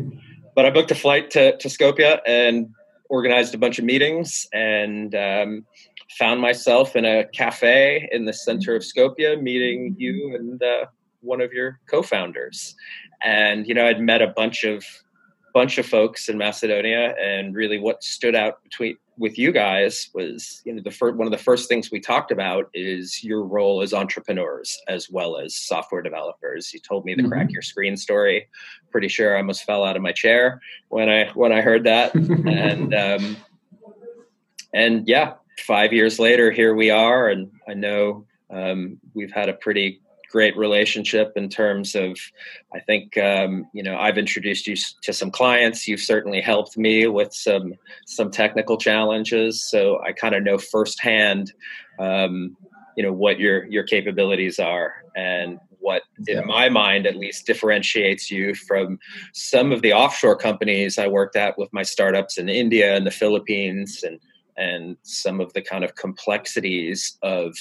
[0.54, 2.68] but, I booked a flight to, to Skopje and
[3.08, 5.64] organized a bunch of meetings and um,
[6.18, 10.84] found myself in a cafe in the center of Skopje meeting you and uh,
[11.24, 12.76] one of your co-founders.
[13.22, 14.84] And you know i'd met a bunch of
[15.54, 20.60] bunch of folks in macedonia and really what stood out between with you guys was
[20.64, 23.80] you know the first one of the first things we talked about is your role
[23.80, 26.72] as entrepreneurs as well as software developers.
[26.74, 27.30] You told me the mm-hmm.
[27.30, 28.48] crack your screen story.
[28.90, 32.14] Pretty sure i almost fell out of my chair when i when i heard that.
[32.46, 33.36] And um
[34.72, 37.28] and yeah five years later here we are.
[37.28, 40.00] And i know um, we've had a pretty
[40.34, 42.18] great relationship in terms of
[42.74, 45.86] i think um, you know i've introduced you to some clients.
[45.86, 49.62] You've certainly helped me with some some technical challenges.
[49.62, 51.52] So i kind of know firsthand
[52.00, 52.56] um,
[52.96, 58.28] you know what your your capabilities are and what in my mind at least differentiates
[58.28, 58.98] you from
[59.32, 63.10] some of the offshore companies i worked at with my startups in india and the
[63.10, 64.18] philippines and
[64.56, 67.56] and some of the kind of complexities of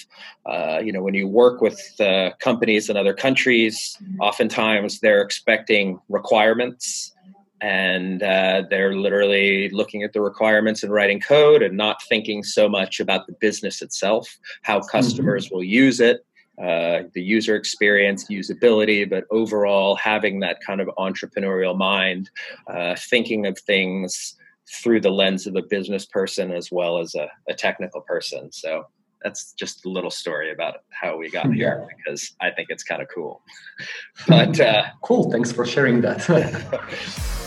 [0.45, 4.19] uh, you know when you work with uh, companies in other countries mm-hmm.
[4.19, 7.13] oftentimes they're expecting requirements
[7.61, 12.67] and uh, they're literally looking at the requirements and writing code and not thinking so
[12.67, 14.89] much about the business itself how mm-hmm.
[14.89, 15.55] customers mm-hmm.
[15.55, 16.25] will use it
[16.61, 22.29] uh, the user experience, usability, but overall having that kind of entrepreneurial mind,
[22.67, 24.35] uh, thinking of things
[24.71, 28.51] through the lens of a business person as well as a, a technical person.
[28.51, 28.85] So
[29.23, 33.01] that's just a little story about how we got here because I think it's kind
[33.01, 33.41] of cool.
[34.27, 37.39] but uh, cool, thanks for sharing that.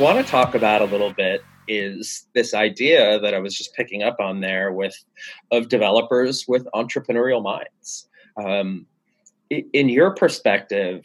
[0.00, 4.02] want to talk about a little bit is this idea that I was just picking
[4.02, 4.94] up on there with
[5.50, 8.08] of developers with entrepreneurial minds.
[8.36, 8.86] Um,
[9.48, 11.02] in your perspective,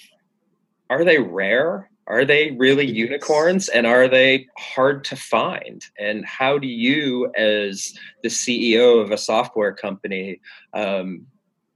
[0.90, 1.90] are they rare?
[2.08, 3.70] Are they really unicorns?
[3.70, 5.82] And are they hard to find?
[5.98, 10.42] And how do you, as the CEO of a software company,
[10.74, 11.28] um,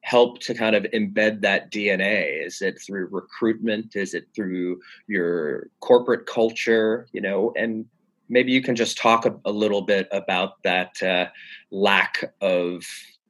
[0.06, 2.46] help to kind of embed that DNA?
[2.46, 3.96] Is it through recruitment?
[3.96, 7.08] Is it through your corporate culture?
[7.12, 7.86] You know, and
[8.30, 11.26] maybe you can just talk a, a little bit about that uh,
[11.72, 12.84] lack of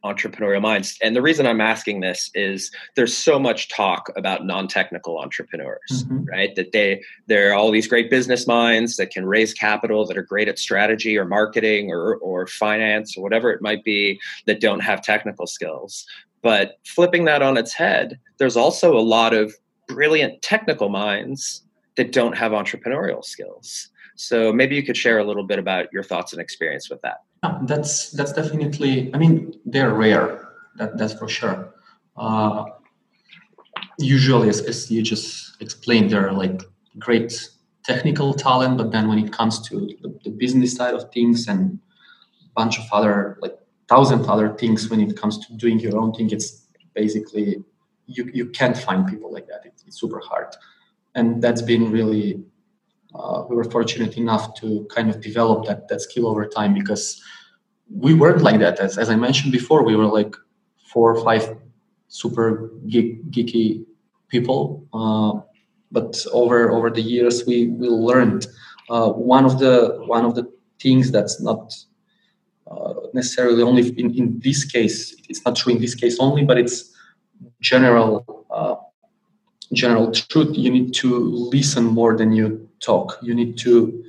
[0.04, 0.98] entrepreneurial minds.
[1.02, 6.26] And the reason I'm asking this is there's so much talk about non-technical entrepreneurs, mm-hmm.
[6.26, 6.56] right?
[6.56, 10.50] That they they're all these great business minds that can raise capital, that are great
[10.50, 15.02] at strategy or marketing or or finance or whatever it might be, that don't have
[15.02, 16.06] technical skills.
[16.46, 19.52] But flipping that on its head, there's also a lot of
[19.88, 21.64] brilliant technical minds
[21.98, 23.90] that don't have entrepreneurial skills.
[24.16, 27.18] So maybe you could share a little bit about your thoughts and experience with that.
[27.64, 29.10] that's that's definitely.
[29.16, 30.50] I mean, they're rare.
[30.78, 31.74] That that's for sure.
[32.16, 32.66] Uh,
[33.98, 36.62] usually, as, as you just explained, they're like
[37.00, 37.50] great
[37.86, 41.80] technical talent, but then when it comes to the, the business side of things and
[42.46, 46.14] a bunch of other like thousand other things when it comes to doing your own
[46.14, 47.64] thing, it's basically
[48.08, 49.62] you you can't find people like that.
[49.66, 50.56] It's, it's super hard,
[51.16, 52.44] and that's been really.
[53.14, 57.22] Uh, we were fortunate enough to kind of develop that that skill over time because
[57.90, 58.80] we weren't like that.
[58.80, 60.36] As as I mentioned before, we were like
[60.92, 61.56] four or five
[62.08, 63.86] super geek, geeky
[64.28, 64.88] people.
[64.94, 65.42] Uh,
[65.92, 68.48] but over over the years, we we learned
[68.90, 71.74] uh, one of the one of the things that's not
[72.70, 75.16] uh, necessarily only in, in this case.
[75.30, 76.94] It's not true in this case only, but it's
[77.62, 78.76] general uh,
[79.74, 80.56] general truth.
[80.58, 83.18] You need to listen more than you talk.
[83.22, 84.04] You need to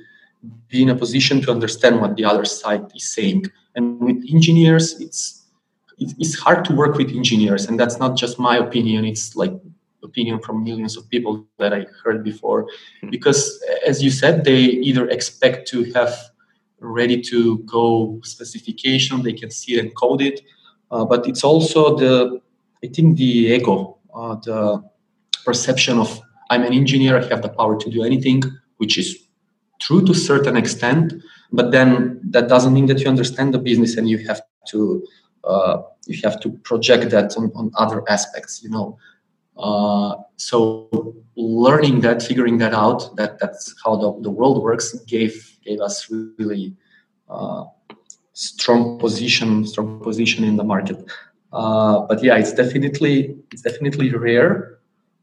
[0.67, 3.45] be in a position to understand what the other side is saying.
[3.75, 5.45] And with engineers, it's
[5.99, 9.05] it's hard to work with engineers, and that's not just my opinion.
[9.05, 9.53] It's like
[10.03, 12.67] opinion from millions of people that I heard before,
[13.09, 16.13] because as you said, they either expect to have
[16.79, 20.41] ready to go specification, they can see and code it,
[20.91, 22.41] uh, but it's also the
[22.83, 23.23] I think the
[23.55, 24.83] ego, uh, the
[25.43, 28.43] perception of I'm an engineer, I have the power to do anything,
[28.77, 29.27] which is
[29.81, 31.13] true to a certain extent,
[31.51, 35.05] but then that doesn't mean that you understand the business and you have to
[35.43, 38.97] uh, you have to project that on, on other aspects you know?
[39.57, 45.56] Uh, so learning that figuring that out that that's how the, the world works gave
[45.67, 46.73] gave us really
[47.29, 47.63] uh,
[48.33, 50.97] strong position strong position in the market
[51.53, 54.79] uh, but yeah it's definitely it's definitely rare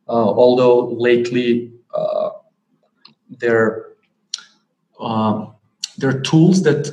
[0.09, 2.31] uh, although lately uh,
[3.41, 3.95] there
[5.99, 6.91] there are tools that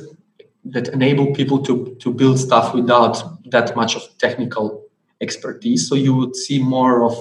[0.64, 4.82] that enable people to to build stuff without that much of technical
[5.20, 5.88] expertise.
[5.88, 7.14] So you would see more of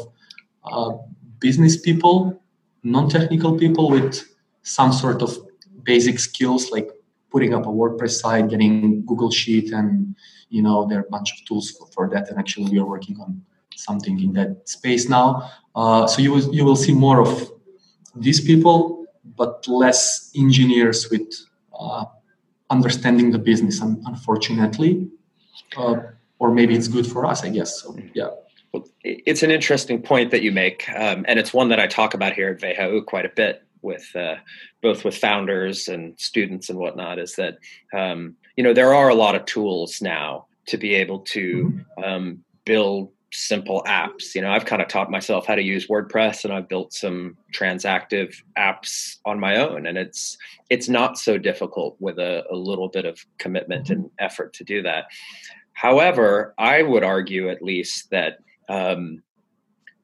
[0.66, 0.98] uh,
[1.40, 2.42] business people,
[2.84, 4.28] non-technical people with
[4.64, 5.38] some sort of
[5.84, 6.90] basic skills like
[7.32, 10.16] putting up a WordPress site, getting Google Sheet, and
[10.50, 12.30] you know there are a bunch of tools for, for that.
[12.30, 13.42] And actually, we are working on
[13.76, 15.50] something in that space now.
[15.76, 17.52] Uh, so you will you will see more of
[18.16, 19.06] these people,
[19.38, 21.32] but less engineers with
[21.78, 22.06] uh,
[22.70, 23.80] understanding the business.
[23.82, 25.10] Unfortunately,
[25.78, 25.96] uh,
[26.40, 27.82] or maybe it's good for us, I guess.
[27.82, 28.30] So yeah.
[28.74, 32.14] Well, it's an interesting point that you make, um, and it's one that I talk
[32.14, 34.36] about here at WHU quite a bit with uh,
[34.82, 37.20] both with founders and students and whatnot.
[37.20, 37.58] Is that
[37.94, 42.04] um, you know there are a lot of tools now to be able to mm-hmm.
[42.04, 44.36] um, build simple apps.
[44.36, 47.38] You know, I've kind of taught myself how to use WordPress and I've built some
[47.54, 50.38] transactive apps on my own and it's
[50.70, 53.94] it's not so difficult with a, a little bit of commitment mm-hmm.
[53.94, 55.06] and effort to do that.
[55.74, 58.40] However, I would argue at least that
[58.70, 59.24] um,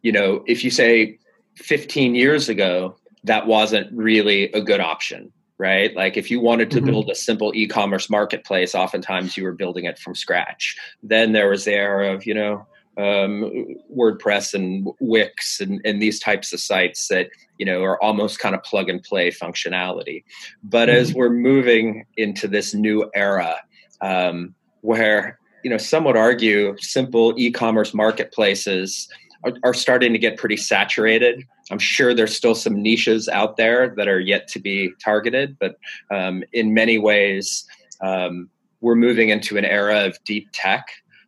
[0.02, 1.20] you know, if you say
[1.56, 5.95] 15 years ago, that wasn't really a good option right?
[5.95, 6.86] Like if you wanted to mm-hmm.
[6.86, 10.75] build a simple e-commerce marketplace, oftentimes you were building it from scratch.
[11.01, 16.19] Then there was the era of, you know, um, WordPress and Wix and, and, these
[16.19, 20.23] types of sites that you know are almost kind of plug and play functionality.
[20.63, 20.97] But mm-hmm.
[20.97, 23.58] as we're moving into this new era,
[24.01, 29.08] um, where you know some would argue simple e-commerce marketplaces
[29.47, 31.43] are, are, starting to get pretty saturated.
[31.71, 35.77] I'm sure there's still some niches out there that are yet to be targeted, but
[36.12, 37.65] um, in many ways.
[38.01, 38.49] Um,
[38.81, 40.88] we're moving into an era of deep tech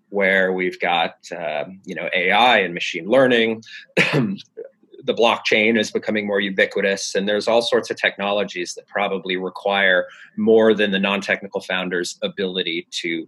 [0.10, 3.63] where we've got um, you know AI and machine learning.
[3.95, 10.08] the blockchain is becoming more ubiquitous, and there's all sorts of technologies that probably require
[10.38, 13.27] more than the non-technical founder's ability to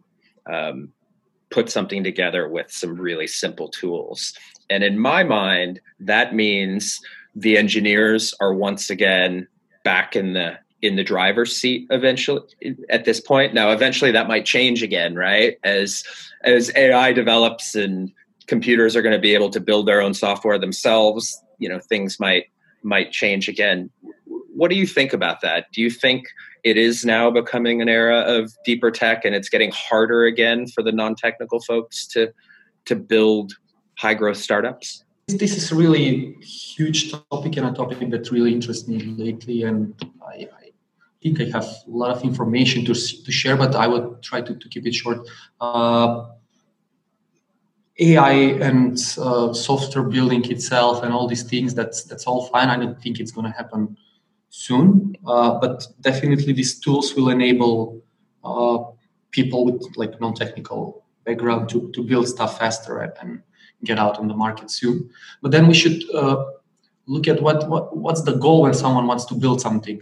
[0.51, 0.89] um,
[1.49, 4.33] put something together with some really simple tools.
[4.71, 6.99] And in my mind, that means
[7.35, 9.47] the engineers are once again
[9.83, 12.41] back in the in the driver's seat eventually
[12.89, 13.53] at this point.
[13.53, 15.57] Now eventually that might change again right?
[15.63, 16.03] As
[16.43, 18.11] as ai develops and
[18.47, 22.19] computers are going to be able to build their own software themselves you know things
[22.19, 22.45] might
[22.83, 23.89] might change again.
[24.25, 25.67] What do you think about that?
[25.71, 26.25] Do you think
[26.63, 30.83] it is now becoming an era of deeper tech and it's getting harder again for
[30.83, 32.33] the non-technical folks to
[32.85, 33.53] to build
[34.01, 38.87] high growth startups this is a really huge topic and a topic that really interests
[38.87, 40.47] me lately and I,
[41.21, 44.55] think I have a lot of information to, to share, but I would try to,
[44.55, 45.19] to keep it short.
[45.59, 46.25] Uh,
[47.99, 52.69] AI and uh, software building itself and all these things, that's, that's all fine.
[52.69, 53.95] I don't think it's going to happen
[54.49, 58.01] soon, uh, but definitely these tools will enable
[58.43, 58.79] uh,
[59.29, 63.43] people with like non-technical background to, to build stuff faster and, and
[63.83, 65.09] get out on the market soon.
[65.41, 66.45] But then we should uh,
[67.07, 70.01] look at what, what what's the goal when someone wants to build something.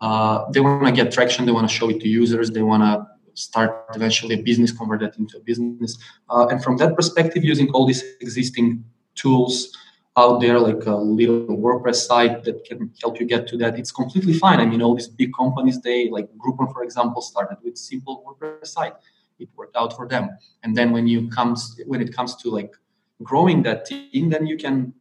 [0.00, 1.46] Uh, they want to get traction.
[1.46, 2.50] They want to show it to users.
[2.50, 5.98] They want to start eventually a business, convert that into a business.
[6.28, 9.76] Uh, and from that perspective, using all these existing tools
[10.16, 13.90] out there, like a little WordPress site that can help you get to that, it's
[13.90, 14.60] completely fine.
[14.60, 18.66] I mean, all these big companies, they like Groupon, for example, started with simple WordPress
[18.66, 18.94] site.
[19.38, 20.30] It worked out for them.
[20.62, 22.72] And then when you comes when it comes to like
[23.22, 24.92] growing that team, then you can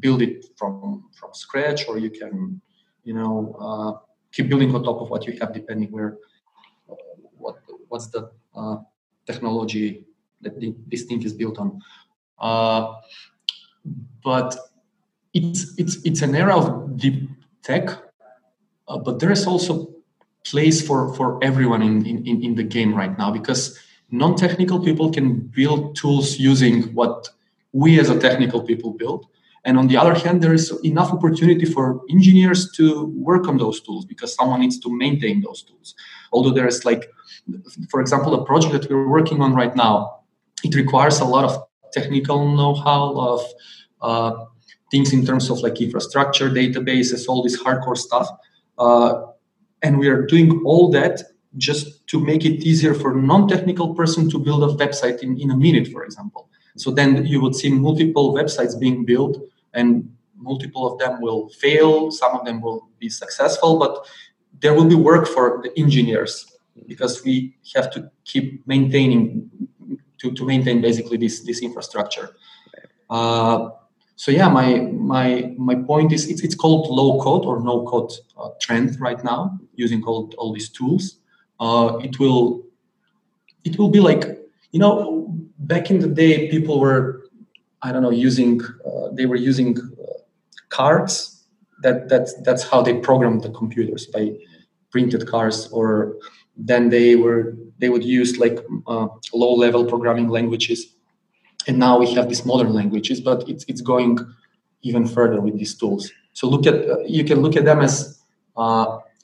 [0.00, 2.60] build it from from scratch, or you can,
[3.04, 3.92] you know, uh,
[4.32, 6.18] keep building on top of what you have, depending where
[7.36, 7.56] what
[7.88, 8.76] what's the uh,
[9.26, 10.04] technology
[10.40, 10.54] that
[10.88, 11.80] this thing is built on.
[12.38, 12.94] Uh,
[14.22, 14.56] but
[15.34, 17.28] it's it's it's an era of deep
[17.62, 17.90] tech,
[18.88, 19.94] uh, but there is also
[20.44, 23.78] place for for everyone in, in in the game right now because
[24.10, 27.28] non-technical people can build tools using what
[27.72, 29.26] we as a technical people build
[29.64, 33.80] and on the other hand there is enough opportunity for engineers to work on those
[33.80, 35.94] tools because someone needs to maintain those tools
[36.32, 37.10] although there is like
[37.90, 40.18] for example a project that we're working on right now
[40.64, 43.40] it requires a lot of technical know-how of
[44.00, 44.44] uh,
[44.90, 48.28] things in terms of like infrastructure, databases, all this hardcore stuff.
[48.78, 49.22] Uh,
[49.82, 51.22] and we are doing all that
[51.56, 55.56] just to make it easier for non-technical person to build a website in, in a
[55.56, 56.48] minute, for example.
[56.78, 59.38] So then you would see multiple websites being built
[59.74, 64.06] and multiple of them will fail, some of them will be successful, but
[64.60, 69.50] there will be work for the engineers because we have to keep maintaining
[70.18, 72.30] to, to maintain basically this this infrastructure.
[73.10, 73.70] Uh,
[74.16, 78.12] so yeah, my my my point is it's, it's called low code or no code
[78.36, 81.20] uh, trend right now using all, all these tools.
[81.60, 82.62] Uh, it will
[83.64, 84.24] it will be like
[84.72, 87.28] you know back in the day people were
[87.82, 90.18] I don't know using uh, they were using uh,
[90.68, 91.44] cards.
[91.82, 94.32] That that's that's how they programmed the computers by
[94.90, 96.16] printed cards or
[96.56, 100.94] then they were they would use like uh, low level programming languages.
[101.68, 104.18] And now we have these modern languages but it's, it's going
[104.82, 106.10] even further with these tools.
[106.32, 108.20] So look at uh, you can look at them as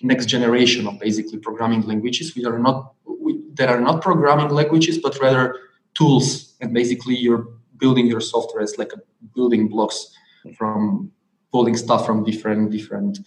[0.03, 2.37] next generation of basically programming languages.
[2.37, 5.57] We are not we, that are not programming languages but rather
[5.95, 9.01] tools and basically you're building your software as like a
[9.35, 10.15] building blocks
[10.57, 11.11] from
[11.53, 13.19] pulling stuff from different different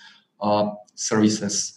[0.41, 1.73] uh, services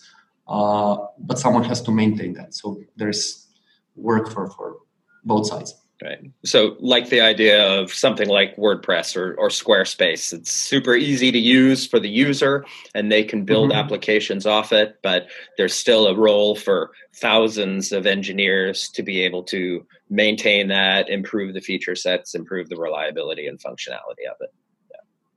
[0.48, 3.48] uh, but someone has to maintain that so there's
[3.96, 4.78] work for for
[5.24, 6.18] both sides Right.
[6.46, 11.38] So, like the idea of something like WordPress or, or Squarespace, it's super easy to
[11.38, 12.64] use for the user
[12.94, 13.80] and they can build mm-hmm.
[13.80, 15.28] applications off it, but
[15.58, 21.54] there's still a role for thousands of engineers to be able to maintain that, improve
[21.54, 24.52] the feature sets, improve the reliability and functionality of it.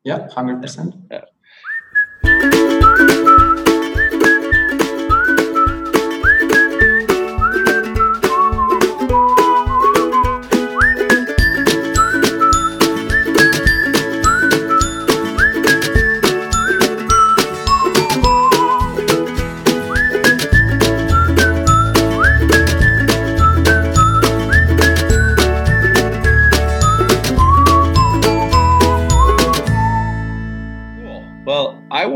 [0.03, 1.01] Yeah, yeah 100%.
[1.11, 1.21] Yeah.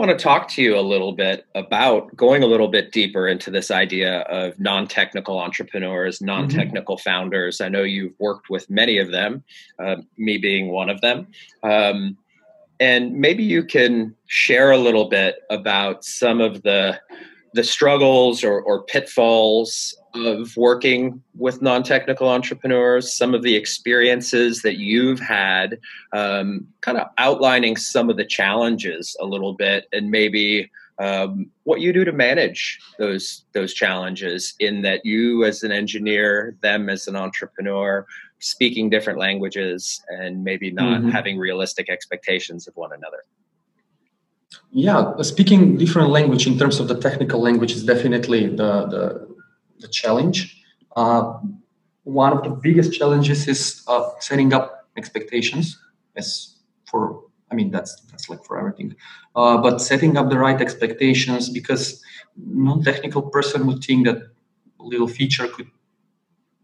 [0.07, 3.51] Want to talk to you a little bit about going a little bit deeper into
[3.51, 7.09] this idea of non technical entrepreneurs, non technical mm-hmm.
[7.09, 7.59] founders.
[7.59, 9.43] I know you've worked with many of them,
[9.83, 11.27] uh, me being one of them.
[11.61, 12.17] Um,
[12.79, 16.99] and maybe you can share a little bit about some of the
[17.53, 19.95] the struggles or, or pitfalls
[20.26, 25.78] of working with non-technical entrepreneurs some of the experiences that you've had
[26.13, 31.82] um, kind of outlining some of the challenges a little bit and maybe um, what
[31.82, 37.07] you do to manage those those challenges in that you as an engineer them as
[37.07, 38.05] an entrepreneur
[38.39, 41.09] speaking different languages and maybe not mm-hmm.
[41.09, 43.24] having realistic expectations of one another
[44.72, 49.26] yeah speaking different language in terms of the technical language is definitely the, the
[49.80, 50.63] the challenge.
[50.95, 51.39] Uh,
[52.03, 55.78] one of the biggest challenges is uh, setting up expectations
[56.15, 56.55] as
[56.86, 58.95] for I mean that's that's like for everything,
[59.36, 62.01] uh, but setting up the right expectations because
[62.36, 64.19] non-technical person would think that
[64.80, 65.69] little feature could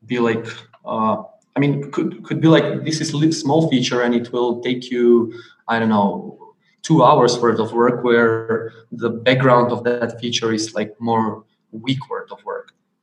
[0.05, 0.45] be like
[0.85, 1.23] uh,
[1.55, 4.89] I mean could could be like this is a small feature and it will take
[4.91, 5.33] you
[5.67, 10.73] I don't know two hours worth of work where the background of that feature is
[10.75, 12.52] like more week worth of work.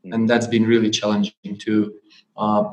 [0.04, 1.94] And that's been really challenging to
[2.36, 2.64] uh,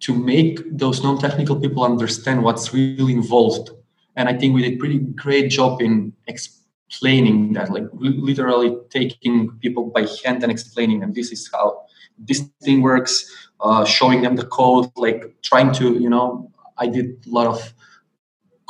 [0.00, 3.70] to make those non-technical people understand what's really involved.
[4.16, 9.50] And i think we did a pretty great job in explaining that like literally taking
[9.62, 11.86] people by hand and explaining them this is how
[12.18, 13.14] this thing works
[13.62, 17.72] uh, showing them the code like trying to you know i did a lot of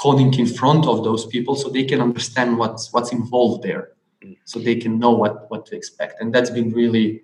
[0.02, 3.90] coding in front of those people so they can understand what's what's involved there.
[4.44, 6.20] So they can know what what to expect.
[6.20, 7.22] And that's been really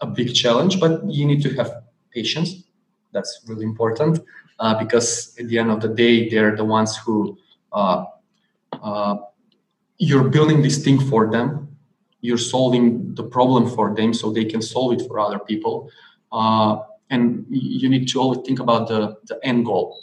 [0.00, 2.64] a big challenge but you need to have patience.
[3.12, 4.20] That's really important
[4.58, 7.38] uh, because at the end of the day they're the ones who
[7.72, 8.04] uh,
[8.82, 9.16] uh,
[9.98, 11.76] you're building this thing for them.
[12.20, 15.90] You're solving the problem for them so they can solve it for other people.
[16.30, 16.78] Uh,
[17.10, 20.00] and you need to always think about the, the end goal.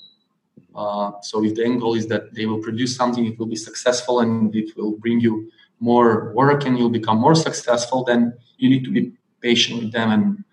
[0.75, 3.55] Uh, so if the end goal is that they will produce something it will be
[3.55, 8.69] successful and it will bring you more work and you'll become more successful then you
[8.69, 9.11] need to be
[9.47, 10.43] patient with them and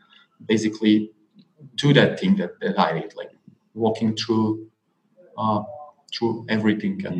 [0.47, 0.95] basically
[1.83, 3.33] do that thing that, that i did like
[3.75, 4.67] walking through
[5.37, 5.63] uh,
[6.13, 7.19] through everything and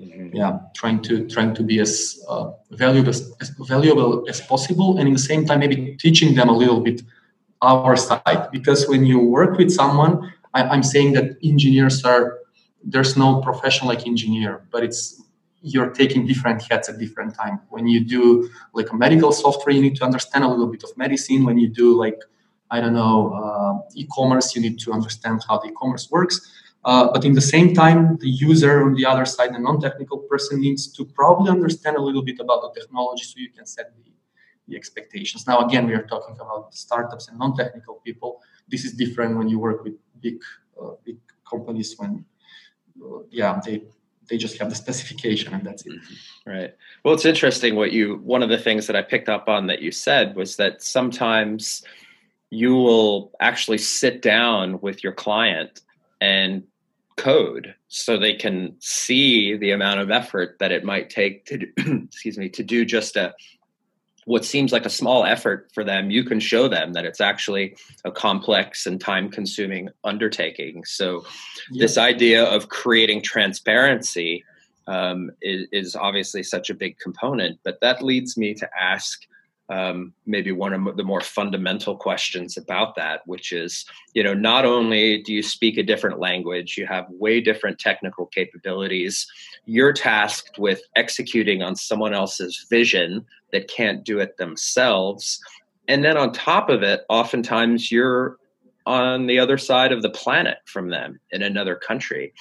[0.00, 0.34] mm-hmm.
[0.34, 5.06] yeah trying to trying to be as uh, valuable as, as, valuable as possible and
[5.06, 7.02] in the same time maybe teaching them a little bit
[7.60, 12.38] our side because when you work with someone I, i'm saying that engineers are
[12.82, 15.21] there's no profession like engineer but it's
[15.62, 17.60] you're taking different hats at different time.
[17.70, 20.90] When you do like a medical software, you need to understand a little bit of
[20.96, 21.44] medicine.
[21.44, 22.18] When you do like
[22.70, 26.40] I don't know uh, e-commerce, you need to understand how the e-commerce works.
[26.84, 30.60] Uh, but in the same time, the user on the other side, the non-technical person,
[30.60, 34.10] needs to probably understand a little bit about the technology so you can set the,
[34.66, 35.46] the expectations.
[35.46, 38.40] Now, again, we are talking about startups and non-technical people.
[38.68, 40.40] This is different when you work with big,
[40.80, 41.94] uh, big companies.
[41.98, 42.24] When,
[43.00, 43.84] uh, yeah, they
[44.28, 46.50] they just have the specification and that's it mm-hmm.
[46.50, 49.66] right well it's interesting what you one of the things that i picked up on
[49.66, 51.82] that you said was that sometimes
[52.50, 55.80] you will actually sit down with your client
[56.20, 56.62] and
[57.16, 61.66] code so they can see the amount of effort that it might take to
[62.04, 63.34] excuse me to do just a
[64.24, 67.76] what seems like a small effort for them, you can show them that it's actually
[68.04, 70.84] a complex and time consuming undertaking.
[70.84, 71.24] So,
[71.70, 71.84] yeah.
[71.84, 74.44] this idea of creating transparency
[74.86, 77.58] um, is, is, obviously such a big component.
[77.64, 79.26] But that leads me to ask
[79.72, 84.66] um, maybe one of the more fundamental questions about that, which is, you know, not
[84.66, 89.26] only do you speak a different language, you have way different technical capabilities.
[89.64, 95.40] You're tasked with executing on someone else's vision that can't do it themselves.
[95.88, 98.36] And then on top of it, oftentimes you're
[98.84, 102.34] on the other side of the planet from them in another country.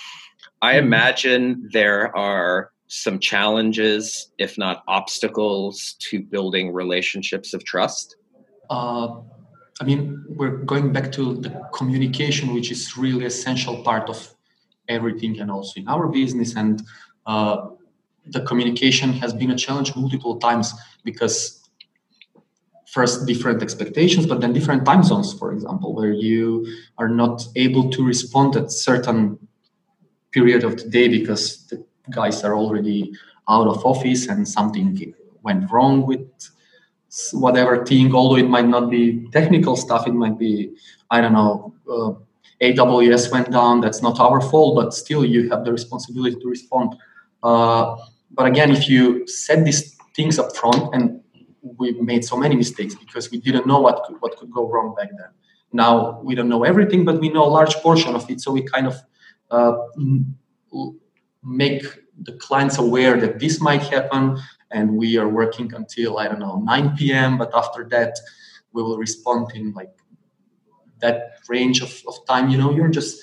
[0.61, 0.85] I hmm.
[0.85, 8.17] imagine there are some challenges, if not obstacles, to building relationships of trust?
[8.69, 9.21] Uh,
[9.79, 14.35] I mean, we're going back to the communication, which is really essential part of
[14.89, 16.57] everything, and also in our business.
[16.57, 16.83] And
[17.25, 17.69] uh,
[18.25, 20.73] the communication has been a challenge multiple times
[21.05, 21.69] because
[22.91, 26.67] first different expectations, but then different time zones, for example, where you
[26.97, 29.39] are not able to respond at certain
[30.31, 33.13] period of the day because the guys are already
[33.47, 36.27] out of office and something went wrong with
[37.33, 40.71] whatever thing although it might not be technical stuff it might be
[41.09, 42.13] i don't know uh,
[42.61, 46.95] aws went down that's not our fault but still you have the responsibility to respond.
[47.43, 47.95] Uh,
[48.31, 51.19] but again if you set these things up front and
[51.77, 54.95] we made so many mistakes because we didn't know what could, what could go wrong
[54.95, 55.29] back then.
[55.73, 58.61] Now we don't know everything but we know a large portion of it so we
[58.61, 58.95] kind of
[59.49, 59.73] uh,
[61.43, 61.83] make
[62.23, 64.37] the clients aware that this might happen
[64.71, 68.17] and we are working until i don't know 9 p.m but after that
[68.73, 69.91] we will respond in like
[71.01, 72.71] that range of, of time you know?
[72.71, 73.21] You're just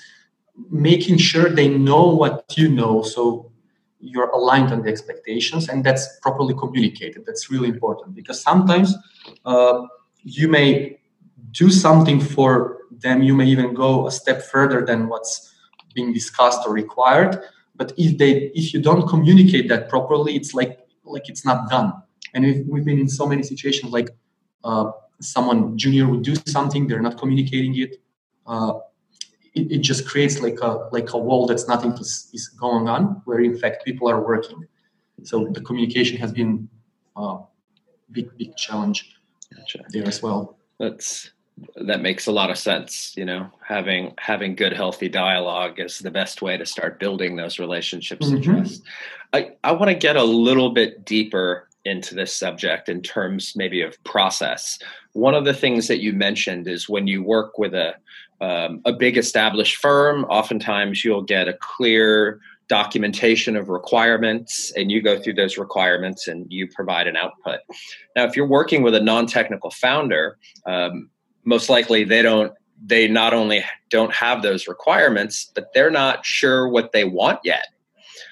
[0.69, 3.51] making sure they know what you know so
[4.01, 7.25] you're aligned on the expectations and that's properly communicated.
[7.25, 8.95] That's really important because sometimes
[9.45, 9.85] uh,
[10.23, 10.99] you may
[11.51, 15.55] do something for them you may even go a step further than what's
[15.93, 17.41] being discussed or required
[17.79, 20.73] but if they if you don't communicate that properly it's like
[21.15, 21.91] like it's not done
[22.33, 24.09] and we've, we've been in so many situations like
[24.63, 27.95] uh, someone junior would do something they're not communicating it.
[28.45, 28.73] Uh,
[29.55, 33.21] it, it just creates like a like a wall that's nothing is, is going on
[33.25, 34.59] where in fact people are working
[35.23, 36.69] so the communication has been
[37.17, 37.37] a uh,
[38.11, 39.15] big big challenge
[39.55, 39.79] gotcha.
[39.89, 41.31] there as well that's
[41.75, 46.11] that makes a lot of sense you know having having good healthy dialogue is the
[46.11, 48.37] best way to start building those relationships mm-hmm.
[48.37, 48.83] of trust
[49.33, 53.81] i i want to get a little bit deeper into this subject in terms maybe
[53.81, 54.79] of process.
[55.13, 57.95] One of the things that you mentioned is when you work with a
[58.41, 62.39] um, a big established firm, oftentimes you'll get a clear
[62.69, 67.59] documentation of requirements and you go through those requirements and you provide an output.
[68.15, 71.09] Now, if you're working with a non-technical founder, um,
[71.49, 76.69] most likely they don't they not only don't have those requirements, but they're not sure
[76.69, 77.65] what they want yet.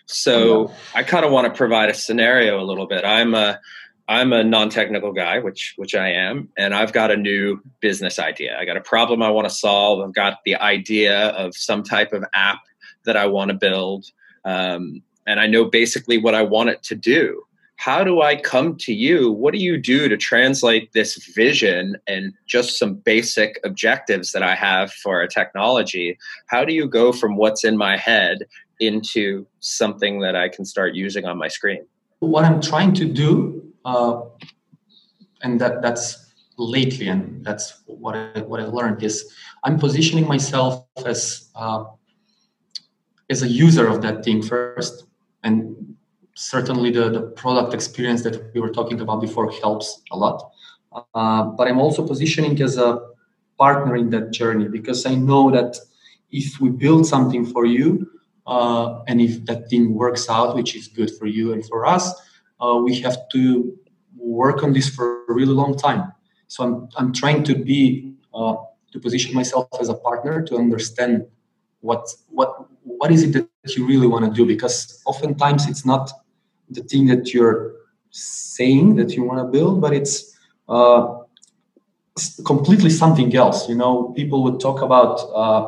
[0.06, 3.04] So I kind of want to provide a scenario a little bit.
[3.04, 3.60] I'm a
[4.08, 8.58] I'm a non-technical guy, which which I am, and I've got a new business idea.
[8.58, 10.00] I got a problem I want to solve.
[10.00, 12.60] I've got the idea of some type of app
[13.04, 14.06] that I want to build,
[14.46, 17.47] um, and I know basically what I want it to do.
[17.78, 19.32] How do I come to you?
[19.32, 24.56] What do you do to translate this vision and just some basic objectives that I
[24.56, 26.18] have for a technology?
[26.48, 28.40] How do you go from what's in my head
[28.80, 31.86] into something that I can start using on my screen?
[32.20, 34.22] What I'm trying to do uh,
[35.42, 40.86] and that that's lately, and that's what I, what I learned is I'm positioning myself
[41.06, 41.86] as uh,
[43.30, 45.06] as a user of that thing first,
[45.44, 45.96] and
[46.38, 50.52] certainly the, the product experience that we were talking about before helps a lot.
[51.16, 53.00] Uh, but I'm also positioning as a
[53.58, 55.78] partner in that journey because I know that
[56.32, 58.08] if we build something for you,
[58.46, 62.14] uh, and if that thing works out, which is good for you and for us,
[62.62, 63.76] uh, we have to
[64.16, 66.14] work on this for a really long time.
[66.48, 68.56] So I'm, I'm trying to be uh,
[68.92, 71.26] to position myself as a partner to understand
[71.82, 76.12] what what what is it that you really want to do because oftentimes it's not
[76.70, 77.74] the thing that you're
[78.10, 80.38] saying that you want to build, but it's
[80.68, 81.20] uh,
[82.46, 83.70] completely something else.
[83.70, 85.20] You know, people would talk about.
[85.34, 85.66] Uh,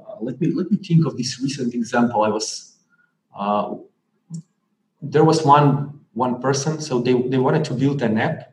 [0.00, 2.22] uh, let me let me think of this recent example.
[2.22, 2.76] I was
[3.36, 3.74] uh,
[5.02, 6.80] there was one one person.
[6.80, 8.52] So they, they wanted to build an app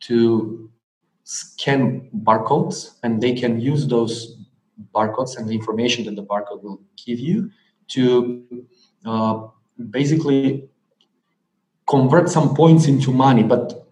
[0.00, 0.70] to
[1.24, 4.36] scan barcodes and they can use those
[4.94, 7.50] barcodes and the information that the barcode will give you
[7.88, 8.66] to
[9.04, 9.46] uh,
[9.90, 10.68] basically
[11.88, 13.42] convert some points into money.
[13.42, 13.86] But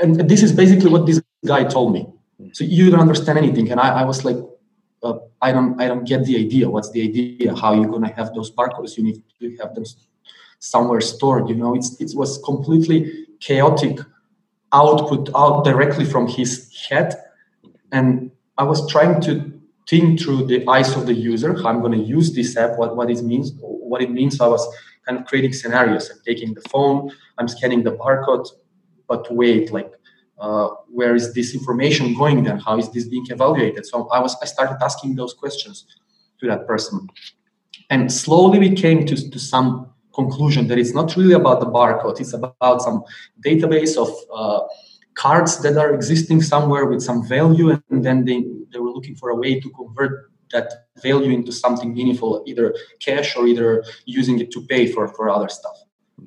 [0.00, 2.06] and this is basically what this guy told me.
[2.52, 4.36] So you don't understand anything, and I, I was like,
[5.02, 6.68] uh, I don't, I don't get the idea.
[6.68, 7.54] What's the idea?
[7.54, 8.96] How you're gonna have those barcodes?
[8.96, 9.84] You need to have them
[10.58, 11.48] somewhere stored.
[11.48, 14.00] You know, it's it was completely chaotic
[14.72, 16.50] output out directly from his
[16.88, 17.14] head,
[17.92, 19.52] and I was trying to
[19.88, 22.96] think through the eyes of the user how I'm going to use this app, what
[22.96, 24.36] what it means, what it means.
[24.36, 24.66] So I was
[25.06, 26.10] kind of creating scenarios.
[26.10, 28.48] I'm taking the phone, I'm scanning the barcode,
[29.08, 29.92] but wait, like
[30.38, 32.58] uh, where is this information going then?
[32.58, 33.86] How is this being evaluated?
[33.86, 35.86] So I was I started asking those questions
[36.40, 37.08] to that person,
[37.90, 42.18] and slowly we came to, to some conclusion that it's not really about the barcode
[42.18, 43.04] it's about some
[43.44, 44.60] database of uh,
[45.14, 48.38] cards that are existing somewhere with some value and then they,
[48.72, 53.36] they were looking for a way to convert that value into something meaningful either cash
[53.36, 55.76] or either using it to pay for, for other stuff.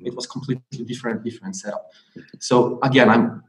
[0.04, 1.90] It was completely different different setup.
[2.38, 3.42] So again i'm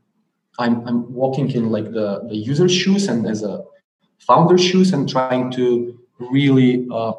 [0.59, 3.63] i'm, I'm walking in like the, the user's shoes and as a
[4.19, 7.13] founder's shoes and trying to really uh,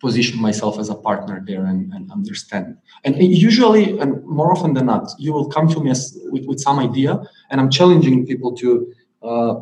[0.00, 2.76] position myself as a partner there and, and understand.
[3.04, 6.60] And usually, and more often than not, you will come to me as, with, with
[6.60, 7.20] some idea,
[7.50, 9.54] and I'm challenging people to uh,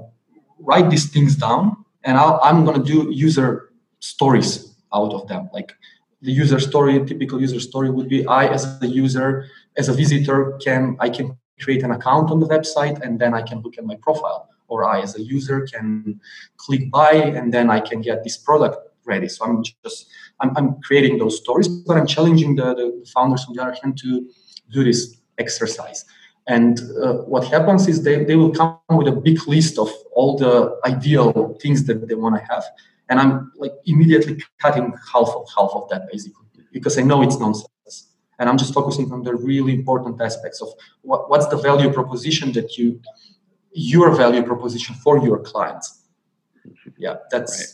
[0.59, 3.71] write these things down, and i am going to do user
[4.05, 5.49] stories out of them.
[5.53, 5.75] Like
[6.23, 9.47] the user story, typical user story would be: I, as a user,
[9.77, 13.43] as a visitor, can I can create an account on the website, and then I
[13.43, 14.49] can look at my profile.
[14.69, 16.21] Or I, as a user, can
[16.57, 19.29] click buy, and then I can get this product ready.
[19.29, 20.09] So I'm just
[20.41, 23.99] I'm, I'm creating those stories, but I'm challenging the, the founders on the other hand
[23.99, 24.29] to
[24.71, 26.05] do this exercise.
[26.47, 30.37] And uh, what happens is they, they will come with a big list of all
[30.37, 32.65] the ideal things that they want to have.
[33.09, 37.39] And I'm like immediately cutting half of half of that basically because I know it's
[37.39, 38.11] nonsense.
[38.39, 40.69] And I'm just focusing on the really important aspects of
[41.03, 43.01] what, what's the value proposition that you
[43.73, 46.05] your value proposition for your clients.
[46.97, 47.69] Yeah, that's right.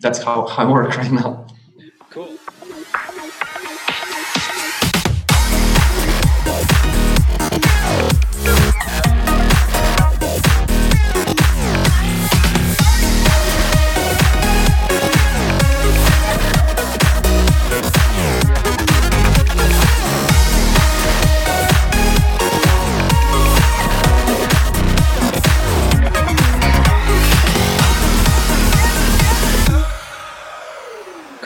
[0.00, 1.46] that's how I work right now.
[2.10, 2.38] Cool.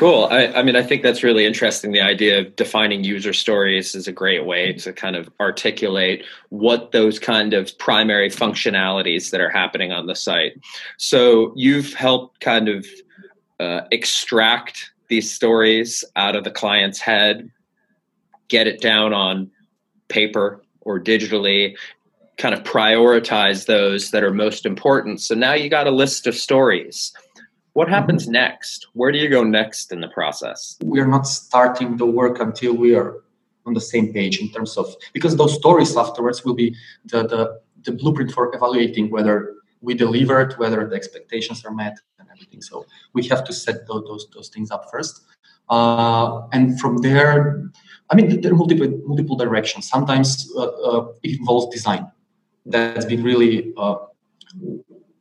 [0.01, 0.29] Cool.
[0.31, 1.93] I, I, mean, I think that's really interesting.
[1.93, 6.93] The idea of defining user stories is a great way to kind of articulate what
[6.93, 10.59] those kind of primary functionalities that are happening on the site.
[10.97, 12.87] So you've helped kind of
[13.61, 17.51] uh, extract these stories out of the client's head,
[18.49, 19.51] get it down on
[20.09, 21.77] paper or digitally,
[22.39, 25.21] kind of prioritize those that are most important.
[25.21, 27.13] So now you got a list of stories
[27.73, 27.95] what mm-hmm.
[27.95, 28.89] happens next?
[28.95, 30.77] Where do you go next in the process?
[30.83, 33.23] We are not starting the work until we are
[33.67, 37.61] on the same page in terms of because those stories afterwards will be the the,
[37.85, 42.61] the blueprint for evaluating whether we delivered, whether the expectations are met, and everything.
[42.63, 45.25] So we have to set those those, those things up first,
[45.69, 47.71] uh, and from there,
[48.11, 49.89] I mean, there are multiple multiple directions.
[49.89, 52.11] Sometimes uh, uh, it involves design.
[52.67, 53.99] That's been really a uh,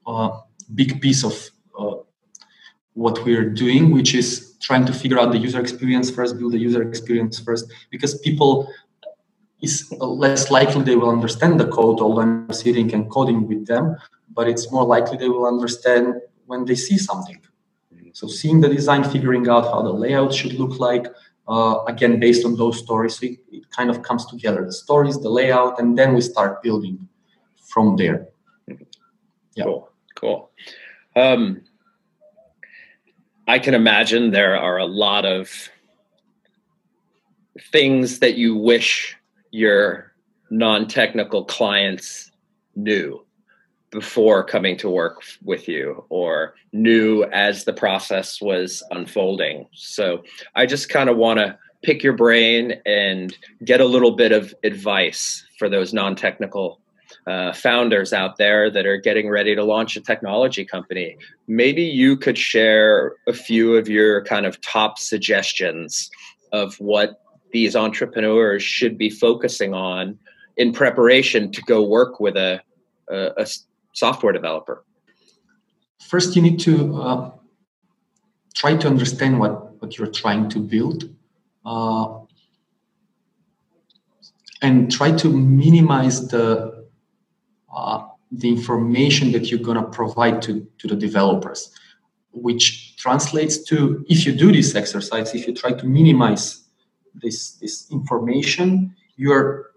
[0.06, 0.42] uh,
[0.76, 1.96] big piece of uh,
[3.00, 6.60] what we're doing, which is trying to figure out the user experience first, build the
[6.60, 8.68] user experience first, because people
[9.62, 13.96] is less likely they will understand the code, although I'm sitting and coding with them,
[14.34, 17.40] but it's more likely they will understand when they see something.
[18.14, 21.08] So seeing the design, figuring out how the layout should look like,
[21.48, 24.66] uh, again, based on those stories, so it, it, kind of comes together.
[24.66, 27.08] The stories, the layout, and then we start building
[27.72, 28.28] from there.
[29.56, 29.64] Yeah.
[29.64, 29.90] Cool.
[30.16, 30.52] Cool.
[31.16, 31.62] Um,
[33.50, 35.50] I can imagine there are a lot of
[37.72, 39.18] things that you wish
[39.50, 40.14] your
[40.52, 42.30] non-technical clients
[42.76, 43.26] knew
[43.90, 49.66] before coming to work with you or knew as the process was unfolding.
[49.74, 50.24] So
[50.54, 53.36] I just kind of want to pick your brain and
[53.66, 56.80] get a little bit of advice for those non-technical
[57.28, 61.18] uh, founders out there that are getting ready to launch a technology company.
[61.48, 66.10] Maybe you could share a few of your kind of top suggestions
[66.52, 70.18] of what these entrepreneurs should be focusing on
[70.58, 72.62] in preparation to go work with a,
[73.10, 73.48] a, a
[73.94, 74.84] software developer.
[76.02, 77.32] First, you need to uh,
[78.56, 81.10] try to understand what, what you're trying to build.
[81.66, 82.20] Uh,
[84.62, 86.79] and try to minimize the
[87.74, 91.72] uh, the information that you're going to provide to, to the developers,
[92.32, 96.64] which translates to if you do this exercise, if you try to minimize
[97.16, 99.72] this, this information, you're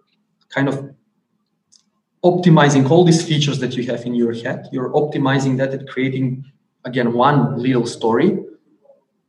[0.51, 0.95] kind of
[2.25, 4.69] optimizing all these features that you have in your head.
[4.71, 6.45] You're optimizing that and creating,
[6.85, 8.39] again, one little story.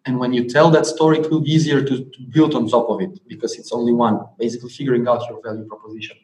[0.06, 2.90] And when you tell that story, it will be easier to, to build on top
[2.90, 6.18] of it because it's only one, basically figuring out your value proposition.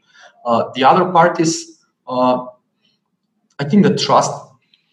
[0.46, 1.79] Uh, the other part is
[2.10, 2.46] uh,
[3.60, 4.32] I think the trust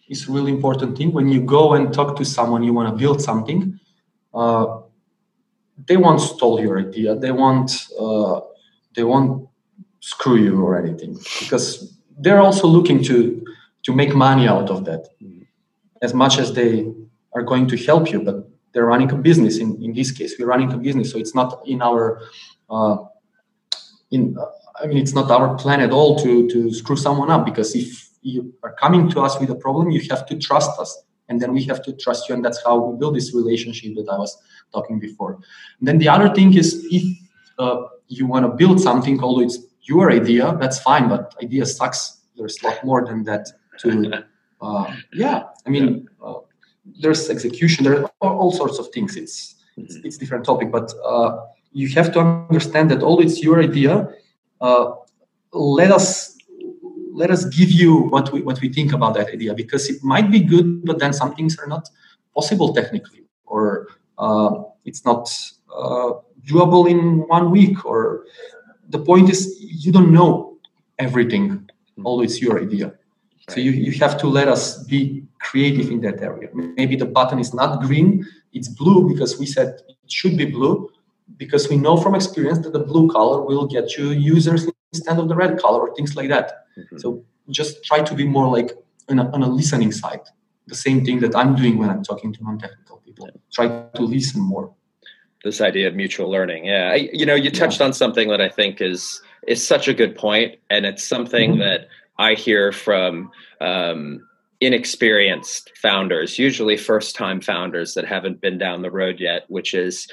[0.09, 1.13] is a really important thing.
[1.13, 3.81] When you go and talk to someone, you want to build something.
[4.35, 4.81] Uh,
[5.89, 7.17] they won't stole your idea.
[7.17, 7.73] They won't.
[7.99, 8.41] Uh,
[8.95, 9.49] they won't
[10.01, 13.45] screw you or anything because they're also looking to
[13.83, 15.09] to make money out of that,
[16.03, 16.87] as much as they
[17.35, 18.23] are going to help you.
[18.23, 19.59] But they're running a business.
[19.59, 22.21] In in this case, we're running a business, so it's not in our
[22.71, 22.97] uh,
[24.11, 24.37] in
[24.83, 28.09] I mean, it's not our plan at all to to screw someone up because if
[28.23, 31.53] you are coming to us with a problem, you have to trust us, and then
[31.53, 34.37] we have to trust you, and that's how we build this relationship that I was
[34.73, 35.39] talking before.
[35.79, 37.05] And then the other thing is if
[37.59, 42.23] uh, you want to build something, although it's your idea, that's fine, but idea sucks.
[42.37, 43.49] There's a lot more than that
[43.81, 44.25] to.
[44.59, 46.39] Uh, yeah, I mean, uh,
[47.03, 47.85] there's execution.
[47.85, 49.15] There are all sorts of things.
[49.15, 53.63] It's it's, it's different topic, but uh, you have to understand that although it's your
[53.63, 54.09] idea,
[54.61, 54.93] uh,
[55.53, 56.37] let us
[57.13, 60.31] let us give you what we what we think about that idea because it might
[60.31, 61.89] be good, but then some things are not
[62.35, 63.89] possible technically, or
[64.19, 65.29] uh, it's not
[65.75, 66.13] uh,
[66.47, 67.85] doable in one week.
[67.85, 68.27] Or
[68.89, 70.59] the point is, you don't know
[70.99, 71.69] everything,
[72.05, 72.93] although it's your idea.
[73.49, 76.49] So you, you have to let us be creative in that area.
[76.53, 80.91] Maybe the button is not green, it's blue because we said it should be blue,
[81.37, 85.29] because we know from experience that the blue color will get you users instead of
[85.29, 86.67] the red color or things like that.
[86.79, 86.99] Mm-hmm.
[86.99, 88.73] So just try to be more like
[89.09, 90.21] on a, on a, listening side.
[90.67, 93.27] The same thing that I'm doing when I'm talking to non-technical people.
[93.27, 93.41] Yeah.
[93.53, 94.73] Try to listen more.
[95.45, 96.91] This idea of mutual learning, yeah.
[96.93, 97.87] I, you know, you touched yeah.
[97.87, 101.61] on something that I think is is such a good point, and it's something mm-hmm.
[101.61, 104.27] that I hear from um,
[104.61, 110.09] inexperienced founders, usually first time founders that haven't been down the road yet, which is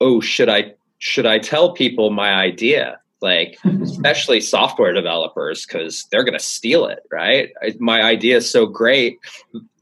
[0.00, 2.98] oh should i should i tell people my idea?
[3.20, 7.50] Like especially software developers because they're going to steal it right?
[7.62, 9.18] I, my idea is so great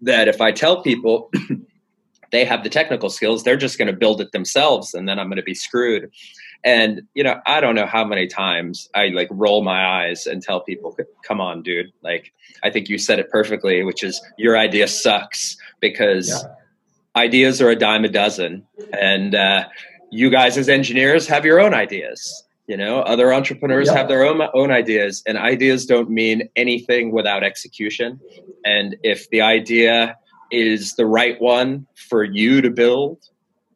[0.00, 1.30] that if i tell people
[2.30, 5.28] they have the technical skills they're just going to build it themselves and then i'm
[5.28, 6.10] going to be screwed.
[6.64, 10.40] And you know i don't know how many times i like roll my eyes and
[10.40, 12.32] tell people come on dude like
[12.62, 17.20] i think you said it perfectly which is your idea sucks because yeah.
[17.20, 19.64] ideas are a dime a dozen and uh,
[20.12, 23.00] you guys as engineers have your own ideas you know?
[23.00, 23.98] Other entrepreneurs yeah.
[23.98, 28.20] have their own own ideas and ideas don't mean anything without execution.
[28.64, 30.16] And if the idea
[30.50, 33.18] is the right one for you to build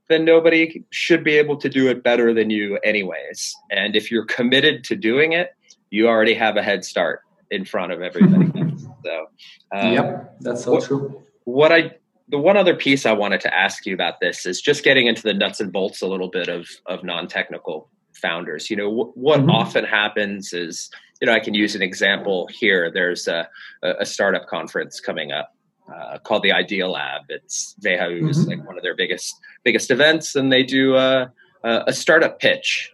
[0.08, 3.56] then nobody should be able to do it better than you anyways.
[3.72, 5.54] And if you're committed to doing it
[5.90, 7.20] you already have a head start
[7.50, 8.52] in front of everybody.
[9.04, 9.26] So
[9.72, 11.22] um, yep that's so what, true.
[11.44, 11.92] what i
[12.28, 15.22] the one other piece i wanted to ask you about this is just getting into
[15.22, 19.40] the nuts and bolts a little bit of of non-technical founders you know w- what
[19.40, 19.50] mm-hmm.
[19.50, 23.48] often happens is you know i can use an example here there's a,
[23.82, 25.52] a startup conference coming up
[25.92, 27.22] uh, called the Idea Lab.
[27.28, 28.48] It's WHU mm-hmm.
[28.48, 32.92] like one of their biggest biggest events, and they do a, a startup pitch.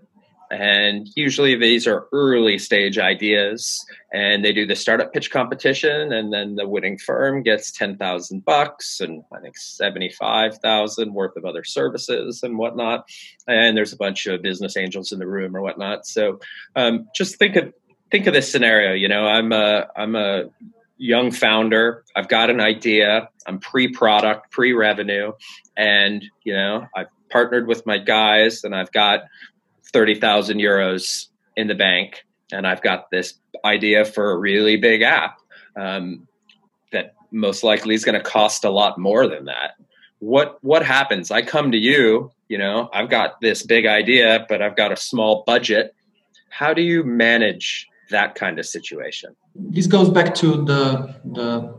[0.53, 3.83] And usually these are early stage ideas,
[4.13, 8.45] and they do the startup pitch competition, and then the winning firm gets ten thousand
[8.45, 13.09] bucks, and I think seventy five thousand worth of other services and whatnot.
[13.49, 16.07] And there's a bunch of business angels in the room or whatnot.
[16.07, 16.39] So
[16.77, 17.73] um, just think of
[18.11, 18.93] think of this scenario.
[18.93, 20.51] You know, I'm a I'm a
[20.99, 22.05] young founder.
[22.15, 23.31] I've got an idea.
[23.47, 25.33] I'm pre-product, pre-revenue,
[25.79, 29.23] and you know I've partnered with my guys, and I've got
[29.93, 31.27] thirty thousand euros
[31.57, 33.35] in the bank, and I've got this
[33.65, 35.39] idea for a really big app
[35.77, 36.27] um,
[36.93, 39.73] that most likely is going to cost a lot more than that.
[40.19, 41.31] What what happens?
[41.31, 42.31] I come to you.
[42.49, 45.95] You know, I've got this big idea, but I've got a small budget.
[46.51, 49.35] How do you manage that kind of situation?
[49.55, 51.75] This goes back to the the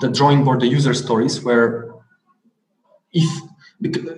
[0.00, 1.92] the drawing board, the user stories, where
[3.12, 3.28] if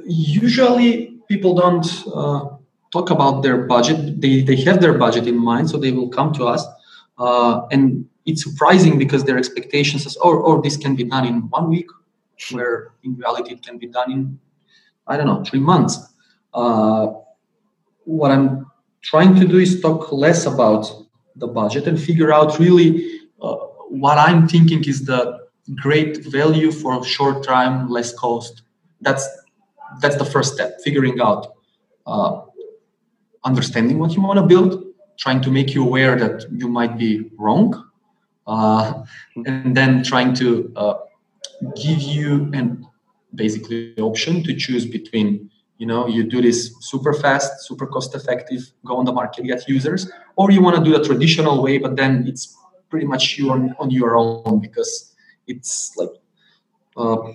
[0.07, 2.49] usually people don't uh,
[2.93, 6.33] talk about their budget, they they have their budget in mind, so they will come
[6.35, 6.67] to us,
[7.19, 11.49] uh, and it's surprising because their expectations is, oh, oh, this can be done in
[11.51, 11.87] one week,
[12.51, 14.39] where in reality it can be done in
[15.07, 15.99] I don't know three months.
[16.55, 17.09] Uh,
[18.05, 18.67] what I'm
[19.03, 20.91] trying to do is talk less about
[21.37, 23.57] the budget and figure out really uh,
[23.89, 28.63] what I'm thinking is the great value for short time, less cost.
[29.01, 29.29] That's
[30.01, 30.81] that's the first step.
[30.85, 31.55] Figuring out,
[32.07, 32.43] uh,
[33.45, 34.85] understanding what you want to build,
[35.19, 37.91] trying to make you aware that you might be wrong,
[38.47, 39.03] uh,
[39.47, 40.95] and then trying to uh,
[41.77, 42.87] give you an
[43.35, 48.61] basically option to choose between you know you do this super fast super cost effective
[48.85, 51.97] go on the market get users or you want to do the traditional way but
[51.97, 52.57] then it's
[52.89, 55.15] pretty much you on, on your own because
[55.47, 56.11] it's like
[56.97, 57.33] uh,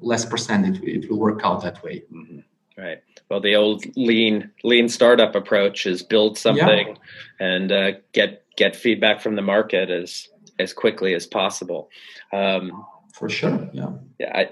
[0.00, 2.40] less percent it, it will work out that way mm-hmm.
[2.76, 7.46] right well the old lean lean startup approach is build something yeah.
[7.46, 10.28] and uh, get get feedback from the market as
[10.58, 11.88] as quickly as possible
[12.32, 14.50] um, for sure yeah yeah I,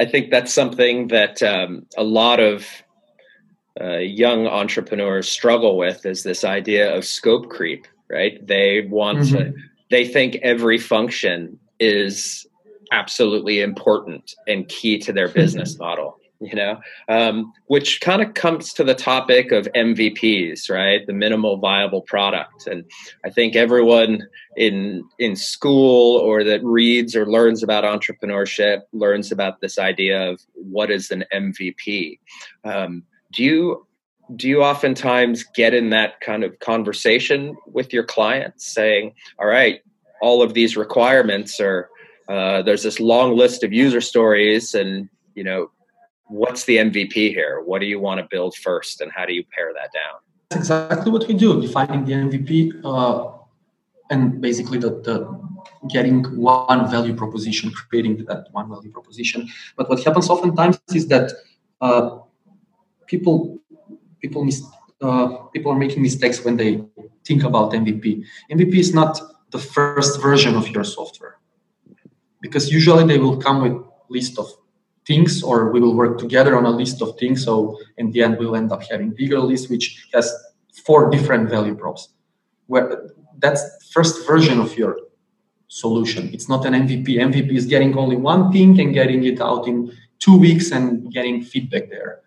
[0.00, 2.66] I think that's something that um, a lot of
[3.80, 8.44] uh, young entrepreneurs struggle with is this idea of scope creep, right?
[8.46, 9.36] They want mm-hmm.
[9.36, 9.54] to,
[9.90, 12.46] they think every function is
[12.90, 16.78] absolutely important and key to their business model you know,
[17.08, 21.04] um, which kind of comes to the topic of MVPs, right?
[21.06, 22.66] The minimal viable product.
[22.66, 22.84] And
[23.24, 29.60] I think everyone in in school or that reads or learns about entrepreneurship learns about
[29.60, 32.20] this idea of what is an MVP.
[32.64, 33.86] Um, do you
[34.36, 39.80] do you oftentimes get in that kind of conversation with your clients, saying, "All right,
[40.20, 41.88] all of these requirements are."
[42.28, 45.70] Uh, there's this long list of user stories and you know
[46.28, 47.62] what's the MVP here?
[47.64, 50.20] What do you want to build first, and how do you pare that down?
[50.50, 53.38] That's exactly what we do, defining the MVP, uh,
[54.10, 55.48] and basically the, the
[55.88, 59.48] getting one value proposition, creating that one value proposition.
[59.76, 61.32] But what happens oftentimes is that
[61.80, 62.18] uh,
[63.06, 63.58] people
[64.20, 64.64] people mis-
[65.00, 66.84] uh, people are making mistakes when they
[67.24, 68.24] think about MVP.
[68.50, 69.20] MVP is not
[69.50, 71.38] the first version of your software
[72.40, 73.76] because usually they will come with
[74.08, 74.46] list of
[75.08, 77.54] things or we will work together on a list of things so
[77.96, 80.26] in the end we'll end up having bigger list which has
[80.84, 82.08] four different value props.
[82.66, 84.98] Where that's first version of your
[85.68, 86.30] solution.
[86.32, 87.06] It's not an mvp.
[87.06, 91.42] Mvp is getting only one thing and getting it out in two weeks and getting
[91.42, 92.22] feedback there.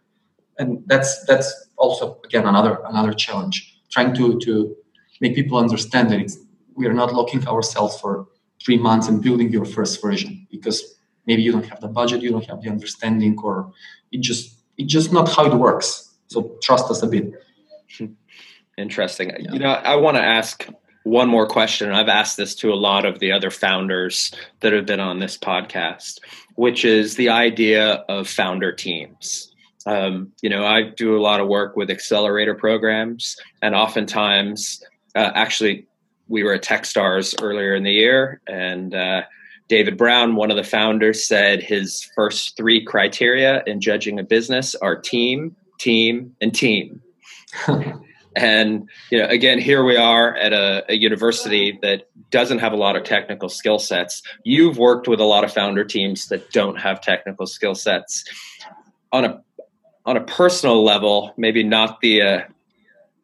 [0.58, 3.56] And that's that's also again another another challenge.
[3.90, 4.76] Trying to to
[5.20, 6.38] make people understand that it's
[6.76, 8.28] we are not locking ourselves for
[8.64, 10.96] three months and building your first version because
[11.26, 13.72] maybe you don't have the budget, you don't have the understanding, or
[14.12, 16.10] it just it's just not how it works.
[16.28, 17.34] So trust us a bit.
[18.78, 19.30] Interesting.
[19.30, 19.54] Yeah.
[19.54, 20.68] You know, I want to ask
[21.04, 21.92] one more question.
[21.92, 25.38] I've asked this to a lot of the other founders that have been on this
[25.38, 26.20] podcast,
[26.56, 29.54] which is the idea of founder teams.
[29.86, 34.84] Um, you know, I do a lot of work with accelerator programs, and oftentimes,
[35.16, 35.88] uh, actually,
[36.28, 39.24] we were at TechStars earlier in the year, and uh,
[39.72, 44.76] David Brown, one of the founders, said his first three criteria in judging a business
[44.76, 47.02] are team, team, and team.
[48.36, 52.76] and you know, again, here we are at a, a university that doesn't have a
[52.76, 54.22] lot of technical skill sets.
[54.44, 58.26] You've worked with a lot of founder teams that don't have technical skill sets.
[59.14, 59.42] On a
[60.06, 62.42] on a personal level, maybe not the uh,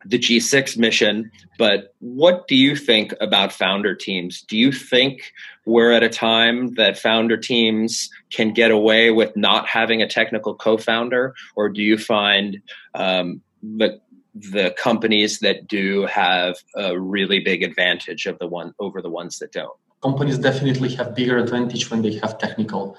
[0.08, 4.42] the GSIX mission, but what do you think about founder teams?
[4.42, 5.34] Do you think
[5.66, 10.56] we're at a time that founder teams can get away with not having a technical
[10.56, 12.62] co-founder, or do you find
[12.96, 14.00] um, the
[14.34, 19.40] the companies that do have a really big advantage of the one over the ones
[19.40, 19.78] that don't?
[20.04, 22.96] Companies definitely have bigger advantage when they have technical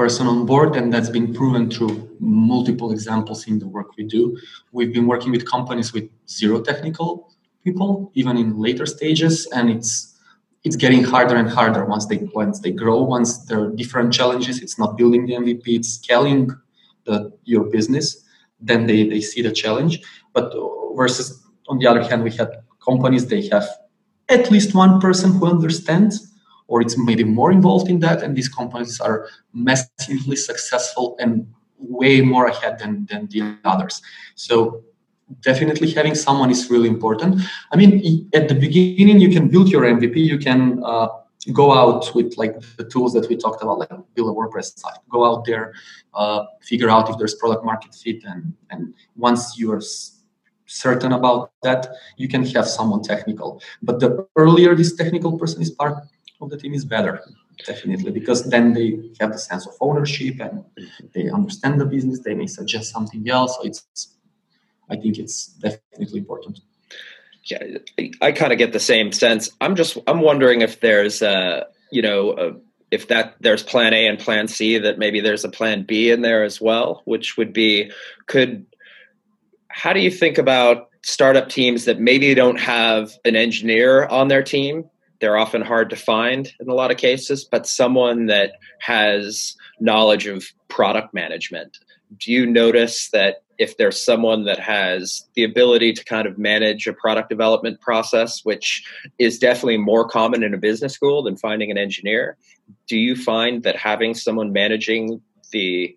[0.00, 4.22] person on board, and that's been proven through multiple examples in the work we do.
[4.72, 7.30] We've been working with companies with zero technical
[7.64, 10.18] people, even in later stages, and it's
[10.64, 12.98] it's getting harder and harder once they once they grow.
[13.02, 16.48] Once there are different challenges, it's not building the MVP, it's scaling
[17.04, 18.06] the your business.
[18.58, 20.00] Then they they see the challenge.
[20.32, 21.26] But uh, versus
[21.68, 22.50] on the other hand, we had
[22.88, 23.68] companies they have
[24.30, 26.29] at least one person who understands
[26.70, 31.46] or it's maybe more involved in that and these companies are massively successful and
[31.78, 34.00] way more ahead than, than the others.
[34.36, 34.84] So
[35.40, 37.42] definitely having someone is really important.
[37.72, 37.92] I mean
[38.32, 41.08] at the beginning you can build your mvp you can uh,
[41.52, 45.00] go out with like the tools that we talked about like build a wordpress site.
[45.08, 45.74] Go out there
[46.14, 49.82] uh, figure out if there's product market fit and and once you're
[50.66, 53.60] certain about that you can have someone technical.
[53.82, 55.94] But the earlier this technical person is part
[56.40, 57.22] of the team is better
[57.66, 60.64] definitely because then they have the sense of ownership and
[61.12, 63.56] they understand the business they may suggest something else.
[63.56, 64.16] So it's
[64.88, 66.60] i think it's definitely important.
[67.44, 67.62] Yeah
[67.98, 69.50] i, I kind of get the same sense.
[69.60, 72.52] I'm just i'm wondering if there's a you know a,
[72.90, 76.22] if that there's plan a and plan c that maybe there's a plan b in
[76.22, 77.90] there as well which would be
[78.26, 78.66] could
[79.68, 84.42] how do you think about startup teams that maybe don't have an engineer on their
[84.42, 84.89] team
[85.20, 90.26] they're often hard to find in a lot of cases, but someone that has knowledge
[90.26, 91.78] of product management.
[92.16, 96.86] Do you notice that if there's someone that has the ability to kind of manage
[96.86, 98.82] a product development process, which
[99.18, 102.38] is definitely more common in a business school than finding an engineer,
[102.88, 105.20] do you find that having someone managing
[105.52, 105.94] the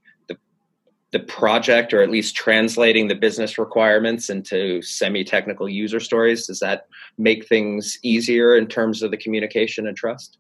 [1.13, 6.87] the project or at least translating the business requirements into semi-technical user stories does that
[7.19, 10.39] make things easier in terms of the communication and trust?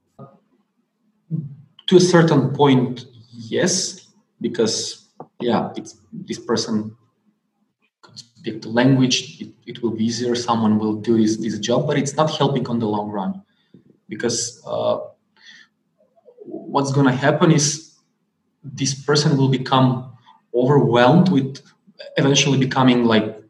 [1.87, 4.07] To a certain point yes
[4.41, 5.09] because
[5.39, 6.95] yeah it's this person
[8.01, 11.85] could speak the language it, it will be easier someone will do this, this job
[11.85, 13.41] but it's not helping on the long run.
[14.09, 14.97] Because uh,
[16.45, 17.93] what's going to happen is
[18.63, 20.12] this person will become
[20.55, 21.61] overwhelmed with
[22.17, 23.41] eventually becoming like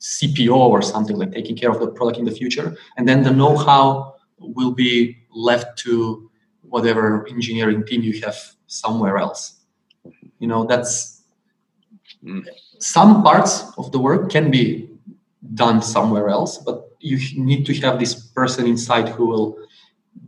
[0.00, 3.30] CPO or something like taking care of the product in the future, and then the
[3.30, 6.30] know-how will be left to
[6.62, 8.36] whatever engineering team you have
[8.66, 9.60] somewhere else.
[10.38, 11.22] You know, that's
[12.22, 12.44] mm.
[12.78, 14.90] some parts of the work can be
[15.54, 19.58] done somewhere else, but you need to have this person inside who will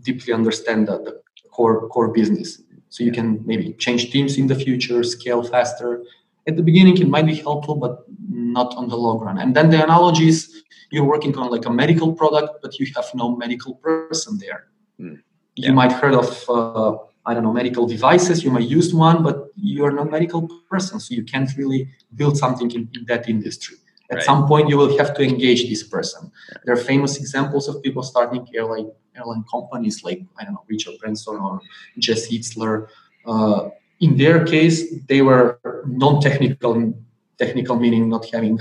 [0.03, 2.63] deeply understand the, the core core business.
[2.89, 6.03] So you can maybe change teams in the future, scale faster.
[6.47, 9.39] At the beginning, it might be helpful, but not on the long run.
[9.39, 13.07] And then the analogy is you're working on like a medical product, but you have
[13.15, 14.69] no medical person there.
[15.01, 15.21] Mm.
[15.57, 15.69] Yeah.
[15.69, 18.45] You might heard of uh, I don't know medical devices.
[18.45, 22.71] You might use one, but you're not medical person, so you can't really build something
[22.71, 23.77] in, in that industry.
[24.11, 24.25] At right.
[24.25, 26.31] some point, you will have to engage this person.
[26.65, 30.95] There are famous examples of people starting airline airline companies like I don't know Richard
[31.01, 31.61] Branson or
[31.99, 32.89] Jesse Itzler.
[33.27, 36.95] Uh, in their case, they were non-technical.
[37.39, 38.59] Technical meaning not having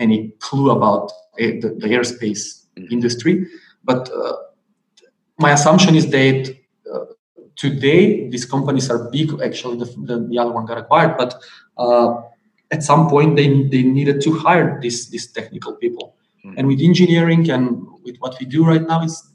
[0.00, 2.92] any clue about the, the airspace mm-hmm.
[2.92, 3.46] industry.
[3.84, 4.36] But uh,
[5.38, 6.56] my assumption is that
[6.92, 7.04] uh,
[7.54, 9.40] today these companies are big.
[9.40, 11.40] Actually, the, the, the other one got acquired, but
[11.76, 12.22] uh,
[12.70, 16.16] at some point they, they needed to hire these these technical people.
[16.44, 16.58] Mm-hmm.
[16.58, 19.32] And with engineering and with what we do right now, is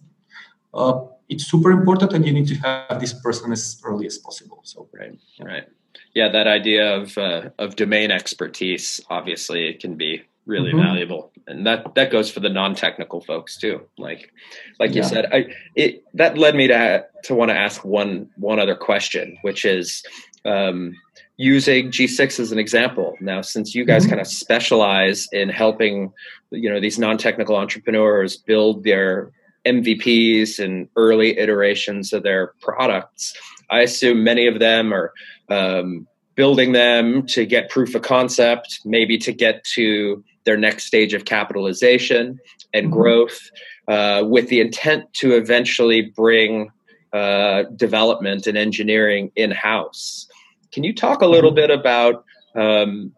[0.73, 4.59] uh, it's super important and you need to have this person as early as possible
[4.63, 5.45] so right yeah.
[5.45, 5.67] right
[6.13, 10.84] yeah that idea of uh, of domain expertise obviously it can be really mm-hmm.
[10.84, 14.31] valuable and that that goes for the non-technical folks too like
[14.79, 14.97] like yeah.
[15.01, 18.75] you said i it that led me to to want to ask one one other
[18.75, 20.03] question which is
[20.45, 20.93] um,
[21.38, 23.15] using GSIX as an example.
[23.19, 24.11] Now, since you guys mm-hmm.
[24.11, 26.13] kind of specialize in helping,
[26.51, 29.31] you know, these non-technical entrepreneurs build their
[29.65, 33.36] MVPs and early iterations of their products,
[33.69, 35.13] I assume many of them are
[35.49, 41.13] um, building them to get proof of concept, maybe to get to their next stage
[41.13, 42.39] of capitalization
[42.73, 42.93] and mm-hmm.
[42.93, 43.39] growth,
[43.88, 46.69] uh, with the intent to eventually bring
[47.13, 50.27] uh, development and engineering in house.
[50.74, 51.67] Can you talk a little mm-hmm.
[51.67, 53.13] bit about um,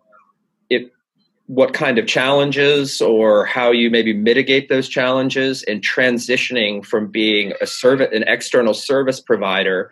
[0.69, 0.91] it,
[1.47, 7.53] what kind of challenges or how you maybe mitigate those challenges in transitioning from being
[7.61, 9.91] a service, an external service provider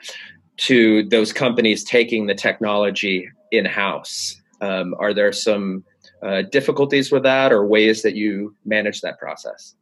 [0.58, 4.42] to those companies taking the technology in house?
[4.62, 5.84] Um, are there some
[6.22, 9.76] uh, difficulties with that or ways that you manage that process?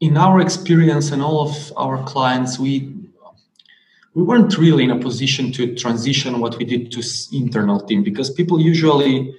[0.00, 2.92] In our experience and all of our clients, we
[4.16, 7.02] we weren't really in a position to transition what we did to
[7.32, 9.34] internal team because people usually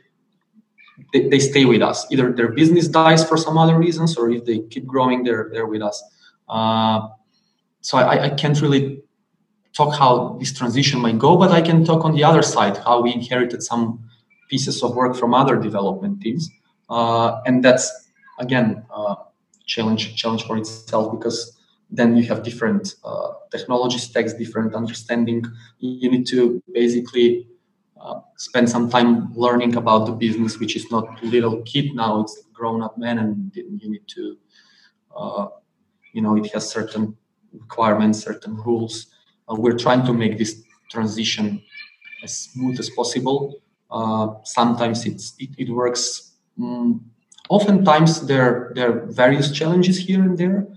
[1.13, 2.05] they, they stay with us.
[2.11, 5.65] Either their business dies for some other reasons or if they keep growing they're they're
[5.65, 5.97] with us.
[6.47, 7.07] Uh,
[7.82, 9.01] so I, I can't really
[9.73, 12.99] talk how this transition might go but i can talk on the other side how
[13.01, 13.99] we inherited some
[14.49, 16.49] pieces of work from other development teams.
[16.89, 18.09] Uh, and that's
[18.39, 19.15] again uh,
[19.65, 21.57] challenge challenge for itself because
[21.89, 25.45] then you have different uh, technology stacks, different understanding.
[25.79, 27.47] You need to basically
[27.99, 32.43] uh, spend some time learning about the business, which is not little kid now; it's
[32.53, 34.38] grown-up man, and you need to,
[35.15, 35.47] uh,
[36.13, 37.15] you know, it has certain
[37.53, 39.07] requirements, certain rules.
[39.49, 41.61] Uh, we're trying to make this transition
[42.23, 43.61] as smooth as possible.
[43.89, 46.33] Uh, sometimes it's it, it works.
[46.59, 46.99] Mm,
[47.49, 50.67] oftentimes there there are various challenges here and there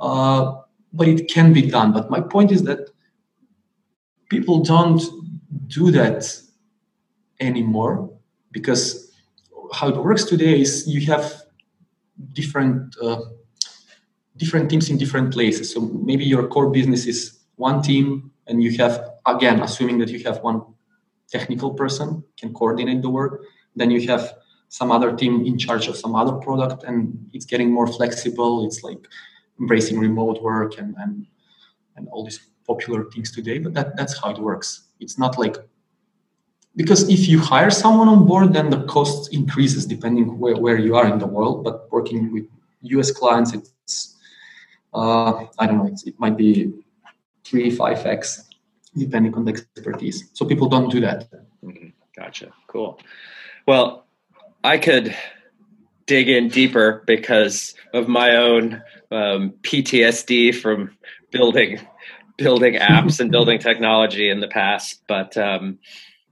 [0.00, 0.60] uh,
[0.92, 1.92] but it can be done.
[1.92, 2.90] But my point is that
[4.28, 5.02] people don't
[5.66, 6.24] do that
[7.40, 8.10] anymore
[8.52, 9.12] because
[9.72, 11.42] how it works today is you have
[12.32, 13.20] different uh,
[14.36, 15.72] different teams in different places.
[15.72, 20.22] So maybe your core business is one team, and you have again assuming that you
[20.24, 20.62] have one
[21.28, 23.42] technical person can coordinate the work.
[23.76, 24.34] Then you have
[24.68, 28.64] some other team in charge of some other product, and it's getting more flexible.
[28.66, 29.06] It's like
[29.60, 31.26] embracing remote work and and
[31.96, 34.88] and all these popular things today but that that's how it works.
[35.00, 35.56] It's not like
[36.76, 40.96] because if you hire someone on board then the cost increases depending where, where you
[40.96, 42.46] are in the world but working with
[42.98, 44.16] us clients it's
[44.92, 46.72] uh, i don't know it might be
[47.44, 48.44] 3 5x
[48.96, 50.30] depending on the expertise.
[50.34, 51.30] So people don't do that.
[51.64, 51.88] Mm-hmm.
[52.16, 52.52] gotcha.
[52.66, 52.98] Cool.
[53.66, 54.04] Well
[54.62, 55.14] i could
[56.06, 60.96] dig in deeper because of my own um, PTSD from
[61.30, 61.80] building
[62.36, 65.02] building apps and building technology in the past.
[65.06, 65.78] But um,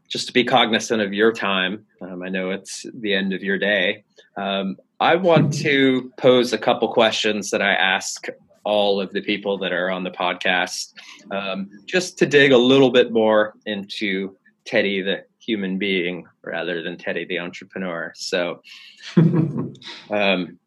[0.09, 3.59] just to be cognizant of your time, um, I know it's the end of your
[3.59, 4.05] day.
[4.37, 8.27] Um, I want to pose a couple questions that I ask
[8.65, 10.93] all of the people that are on the podcast,
[11.31, 16.97] um, just to dig a little bit more into Teddy the human being rather than
[16.97, 18.13] Teddy the entrepreneur.
[18.15, 18.63] So,
[19.17, 20.59] um,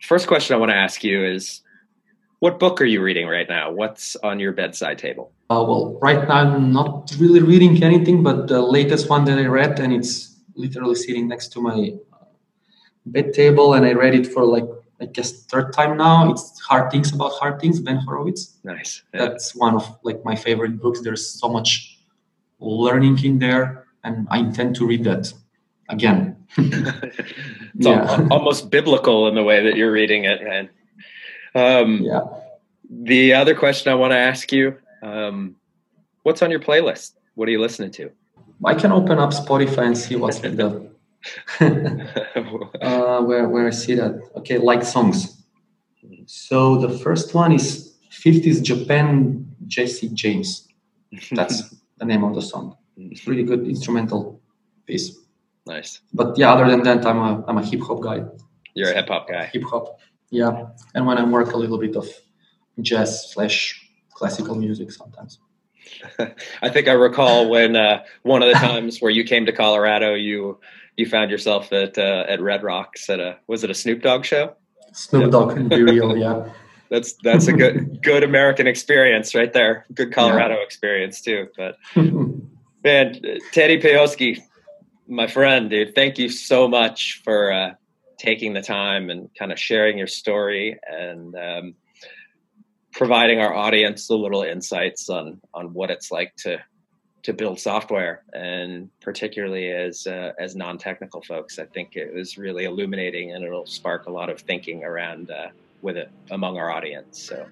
[0.00, 1.62] first question I want to ask you is
[2.38, 3.72] what book are you reading right now?
[3.72, 5.32] What's on your bedside table?
[5.50, 9.46] Uh, well, right now I'm not really reading anything, but the latest one that I
[9.46, 12.24] read, and it's literally sitting next to my uh,
[13.06, 14.64] bed table, and I read it for like
[15.00, 16.30] I guess third time now.
[16.30, 18.58] It's Hard Things About Hard Things, Ben Horowitz.
[18.64, 19.02] Nice.
[19.14, 19.20] Yeah.
[19.20, 21.00] That's one of like my favorite books.
[21.00, 21.98] There's so much
[22.60, 25.32] learning in there and I intend to read that
[25.88, 26.36] again.
[26.56, 27.34] it's
[27.74, 28.26] yeah.
[28.30, 30.68] almost biblical in the way that you're reading it, man.
[31.54, 32.20] Um, yeah.
[32.90, 35.56] The other question I want to ask you: um,
[36.22, 37.12] What's on your playlist?
[37.34, 38.10] What are you listening to?
[38.64, 40.90] I can open up Spotify and see what's in the
[42.80, 44.20] uh, where where I see that.
[44.36, 45.42] Okay, like songs.
[46.26, 50.68] So the first one is 50s Japan Jesse James.
[51.30, 52.76] That's the name of the song.
[52.98, 54.40] It's really good instrumental
[54.86, 55.16] piece.
[55.66, 56.00] Nice.
[56.12, 58.24] But yeah, other than that, I'm a I'm a hip hop guy.
[58.74, 59.46] You're a hip hop guy.
[59.46, 60.00] Hip hop.
[60.30, 62.08] Yeah, and when I work a little bit of
[62.80, 65.38] jazz slash classical music sometimes.
[66.62, 70.14] I think I recall when uh, one of the times where you came to Colorado,
[70.14, 70.58] you
[70.96, 74.24] you found yourself at uh, at Red Rocks at a was it a Snoop Dogg
[74.24, 74.54] show?
[74.92, 76.50] Snoop Dogg and B-Real, yeah.
[76.90, 79.86] that's that's a good good American experience right there.
[79.94, 80.62] Good Colorado yeah.
[80.62, 81.48] experience too.
[81.56, 81.76] But
[82.88, 83.20] man,
[83.52, 84.40] Teddy Pejoski,
[85.06, 87.74] my friend, dude, thank you so much for uh,
[88.18, 91.74] taking the time and kind of sharing your story and um,
[92.92, 96.58] providing our audience a little insights on on what it's like to
[97.24, 102.64] to build software and particularly as uh, as non-technical folks i think it was really
[102.64, 105.48] illuminating and it'll spark a lot of thinking around uh,
[105.82, 107.20] with it among our audience.
[107.22, 107.46] So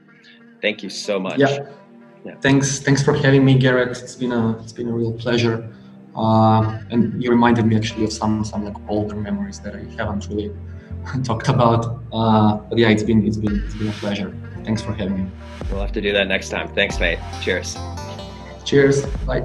[0.60, 1.38] thank you so much.
[1.38, 1.66] Yeah.
[2.26, 2.34] Yeah.
[2.40, 2.80] Thanks.
[2.80, 4.02] Thanks for having me, Garrett.
[4.02, 5.72] It's been a it's been a real pleasure.
[6.16, 10.26] Uh, and you reminded me actually of some some like older memories that I haven't
[10.28, 10.50] really
[11.24, 12.02] talked about.
[12.12, 14.34] Uh, but yeah, it's been it's been it's been a pleasure.
[14.64, 15.30] Thanks for having me.
[15.70, 16.68] We'll have to do that next time.
[16.74, 17.20] Thanks, mate.
[17.42, 17.76] Cheers.
[18.64, 19.06] Cheers.
[19.24, 19.44] Bye.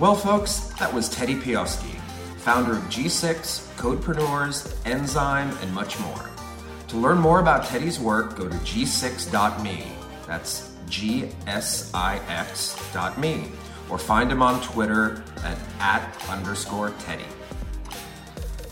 [0.00, 1.96] Well, folks, that was Teddy Pejoski
[2.46, 6.30] founder of GSIX, Codepreneurs, Enzyme, and much more.
[6.86, 9.95] To learn more about Teddy's work, go to gsix.me.
[10.26, 11.52] That's G-S-I-X.me.
[13.88, 17.24] Or find him on Twitter at, at underscore Teddy.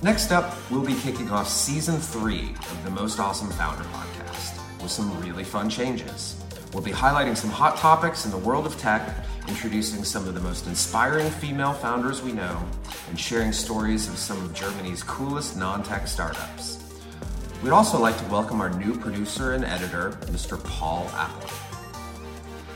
[0.02, 4.90] Next up, we'll be kicking off season three of the Most Awesome Founder podcast with
[4.90, 6.36] some really fun changes.
[6.72, 10.40] We'll be highlighting some hot topics in the world of tech introducing some of the
[10.40, 12.62] most inspiring female founders we know,
[13.09, 16.84] and sharing stories of some of Germany's coolest non tech startups.
[17.65, 20.62] We'd also like to welcome our new producer and editor, Mr.
[20.62, 21.49] Paul Apple.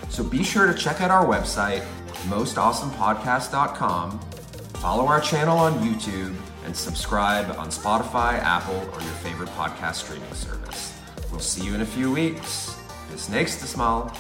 [0.09, 1.87] So be sure to check out our website,
[2.31, 4.19] mostawesomepodcast.com,
[4.81, 6.35] follow our channel on YouTube,
[6.65, 10.99] and subscribe on Spotify, Apple, or your favorite podcast streaming service.
[11.31, 12.75] We'll see you in a few weeks.
[13.13, 14.11] Bis nächstes Mal.